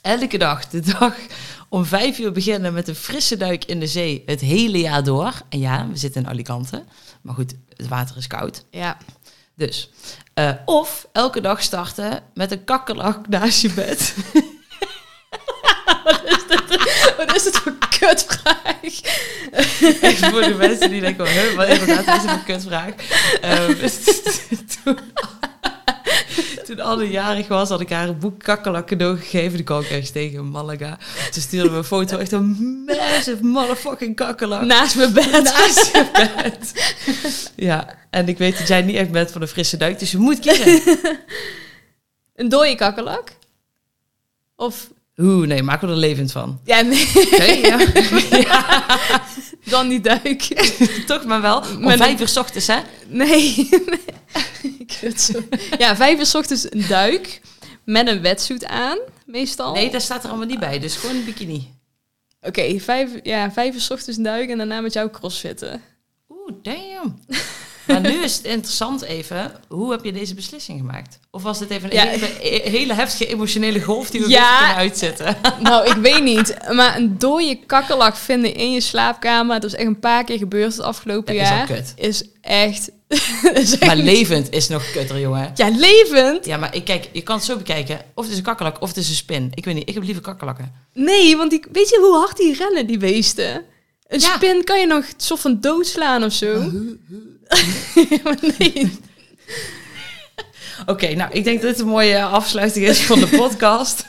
[0.09, 1.15] Elke dag, de dag
[1.69, 5.33] om vijf uur beginnen met een frisse duik in de zee het hele jaar door.
[5.49, 6.85] En ja, we zitten in Alicante.
[7.23, 8.65] Maar goed, het water is koud.
[8.71, 8.97] Ja.
[9.55, 9.91] Dus.
[10.35, 14.15] eh, of elke dag starten met een kakkerlak naast je bed.
[17.17, 18.83] Wat is dit voor kutvraag?
[20.01, 21.81] Even voor de mensen die denken, wat is
[22.27, 22.93] een kutvraag.
[23.41, 23.89] Ehm,
[24.85, 24.99] toen, toen
[26.89, 29.57] Anne jarig was, had ik haar een boek kakkerlak cadeau gegeven.
[29.57, 30.99] Die kwam ik ergens tegen in Malaga.
[31.31, 34.63] Toen stuurde we een foto, echt een massive motherfucking kakkerlak.
[34.63, 35.43] Naast mijn bed.
[35.43, 36.73] Naast je bed.
[37.57, 40.19] Ja, en ik weet dat jij niet echt bent van een frisse duik, dus je
[40.19, 40.83] moet kiezen.
[42.35, 43.33] Een dode kakkerlak?
[44.57, 44.91] Of...
[45.21, 46.61] Oeh, nee, maak er levend van.
[46.65, 47.09] Ja, nee.
[48.43, 48.67] Ja.
[49.65, 50.43] Dan die duik.
[51.07, 51.59] Toch maar wel.
[51.59, 52.79] Om Met een- vijf uur 's ochtends, hè?
[53.09, 53.69] Nee.
[55.17, 55.41] Zo.
[55.79, 57.41] Ja, vijf uur 's ochtends een duik.
[57.85, 59.73] Met een wetsuit aan, meestal.
[59.75, 60.79] Nee, daar staat er allemaal niet bij.
[60.79, 61.75] Dus gewoon een bikini.
[62.41, 65.83] Oké, vijf, ja, vijf uur 's ochtends een duik en daarna met jou crossfitten.
[66.29, 67.19] Oeh, damn.
[67.89, 71.19] Maar nu is het interessant even, hoe heb je deze beslissing gemaakt?
[71.31, 72.05] Of was dit even een Ja.
[72.07, 74.59] hele, hele heftige emotionele golf die we Ja.
[74.59, 75.37] kunnen uitzetten?
[75.61, 76.57] Nou, ik weet niet.
[76.73, 79.61] Maar een dode kakkerlak vinden in je slaapkamer...
[79.61, 81.67] dat is echt een paar keer gebeurd het afgelopen Dat is al jaar.
[81.67, 81.93] kut.
[81.97, 82.91] Is echt...
[83.55, 85.51] is echt Maar levend is nog kutter, jongen.
[85.55, 86.45] ja, levend?
[86.47, 88.01] Ja, maar ik, kijk, je kan het zo bekijken.
[88.15, 89.51] Of het is een kakkerlak, of het is een spin.
[89.55, 90.73] Ik weet niet, ik heb liever kakkerlakken.
[90.95, 93.65] Nee, want die, weet je hoe hard die rennen, die beesten?
[94.07, 94.35] Een Ja.
[94.37, 96.71] spin kan je nog soort van doodslaan of zo.
[98.59, 98.99] nee.
[100.87, 104.09] Oké, nou, ik denk dat dit een mooie afsluiting is van de podcast.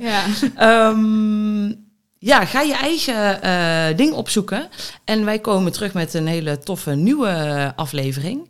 [0.00, 0.24] Ja.
[0.56, 1.66] Ehm,
[2.18, 4.68] ja, ga je eigen eh, ding opzoeken.
[5.04, 8.48] En wij komen terug met een hele toffe nieuwe aflevering.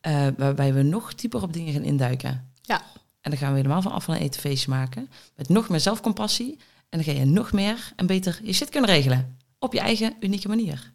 [0.00, 2.52] eh, waarbij we nog dieper op dingen gaan induiken.
[2.62, 2.82] Ja.
[3.20, 5.10] En dan gaan we helemaal van af van een maken.
[5.36, 6.56] Met nog meer zelfcompassie.
[6.88, 9.36] En dan ga je nog meer en beter je shit kunnen regelen.
[9.58, 10.92] Op je eigen unieke manier.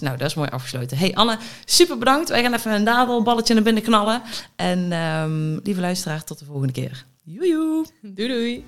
[0.00, 0.98] Nou dat is mooi afgesloten.
[0.98, 2.28] Hey Anne, super bedankt.
[2.28, 4.22] Wij gaan even een nadelballetje naar binnen knallen.
[4.56, 7.04] En ehm, lieve luisteraar, tot de volgende keer.
[7.22, 7.86] Joejoe.
[8.02, 8.64] Doei doei.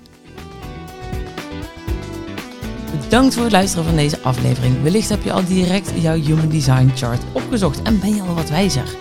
[3.01, 4.81] Bedankt voor het luisteren van deze aflevering.
[4.81, 8.49] Wellicht heb je al direct jouw Human Design Chart opgezocht en ben je al wat
[8.49, 8.95] wijzer.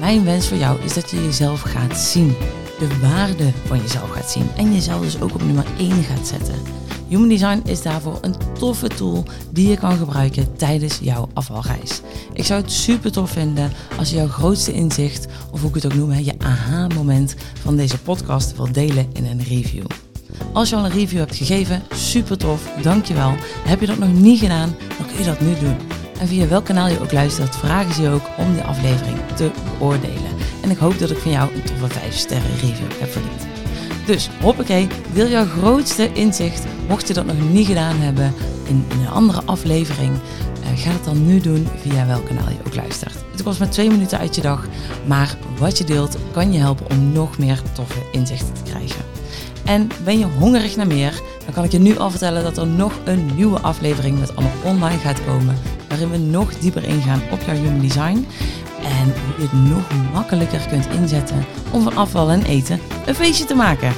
[0.00, 2.36] Mijn wens voor jou is dat je jezelf gaat zien.
[2.78, 6.83] De waarde van jezelf gaat zien en jezelf dus ook op nummer 1 gaat zetten.
[7.08, 12.00] Human Design is daarvoor een toffe tool die je kan gebruiken tijdens jouw afvalreis.
[12.32, 15.84] Ik zou het super tof vinden als je jouw grootste inzicht, of hoe ik het
[15.84, 19.84] ook noem, je aha-moment van deze podcast wilt delen in een review.
[20.52, 23.34] Als je al een review hebt gegeven, super tof, dankjewel.
[23.64, 25.76] Heb je dat nog niet gedaan, dan kun je dat nu doen.
[26.18, 29.50] En via welk kanaal je ook luistert, vragen ze je ook om de aflevering te
[29.78, 30.32] beoordelen.
[30.62, 33.53] En ik hoop dat ik van jou een toffe 5 sterren review heb verdiend.
[34.06, 38.34] Dus hoppakee, deel jouw grootste inzicht, mocht je dat nog niet gedaan hebben,
[38.68, 40.12] in, een andere aflevering.
[40.12, 43.14] Uh, ga het dan nu doen via welk kanaal je ook luistert.
[43.30, 44.66] Het kost maar twee minuten uit je dag,
[45.06, 49.04] maar wat je deelt kan je helpen om nog meer toffe inzichten te krijgen.
[49.64, 52.66] En ben je hongerig naar meer, dan kan ik je nu al vertellen dat er
[52.66, 57.40] nog een nieuwe aflevering met Anne online gaat komen, waarin we nog dieper ingaan op
[57.46, 58.26] jouw human design
[58.84, 63.44] en hoe je het nog makkelijker kunt inzetten om van afval en eten een feestje
[63.44, 63.92] te maken.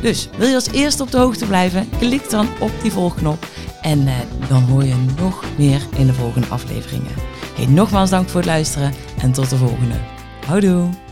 [0.00, 3.46] Dus wil je als eerste op de hoogte blijven, klik dan op die volgknop
[3.82, 4.14] en eh,
[4.48, 7.12] dan hoor je nog meer in de volgende afleveringen.
[7.68, 9.94] Nogmaals dank voor het luisteren en tot de volgende.
[10.46, 11.05] Houdoe!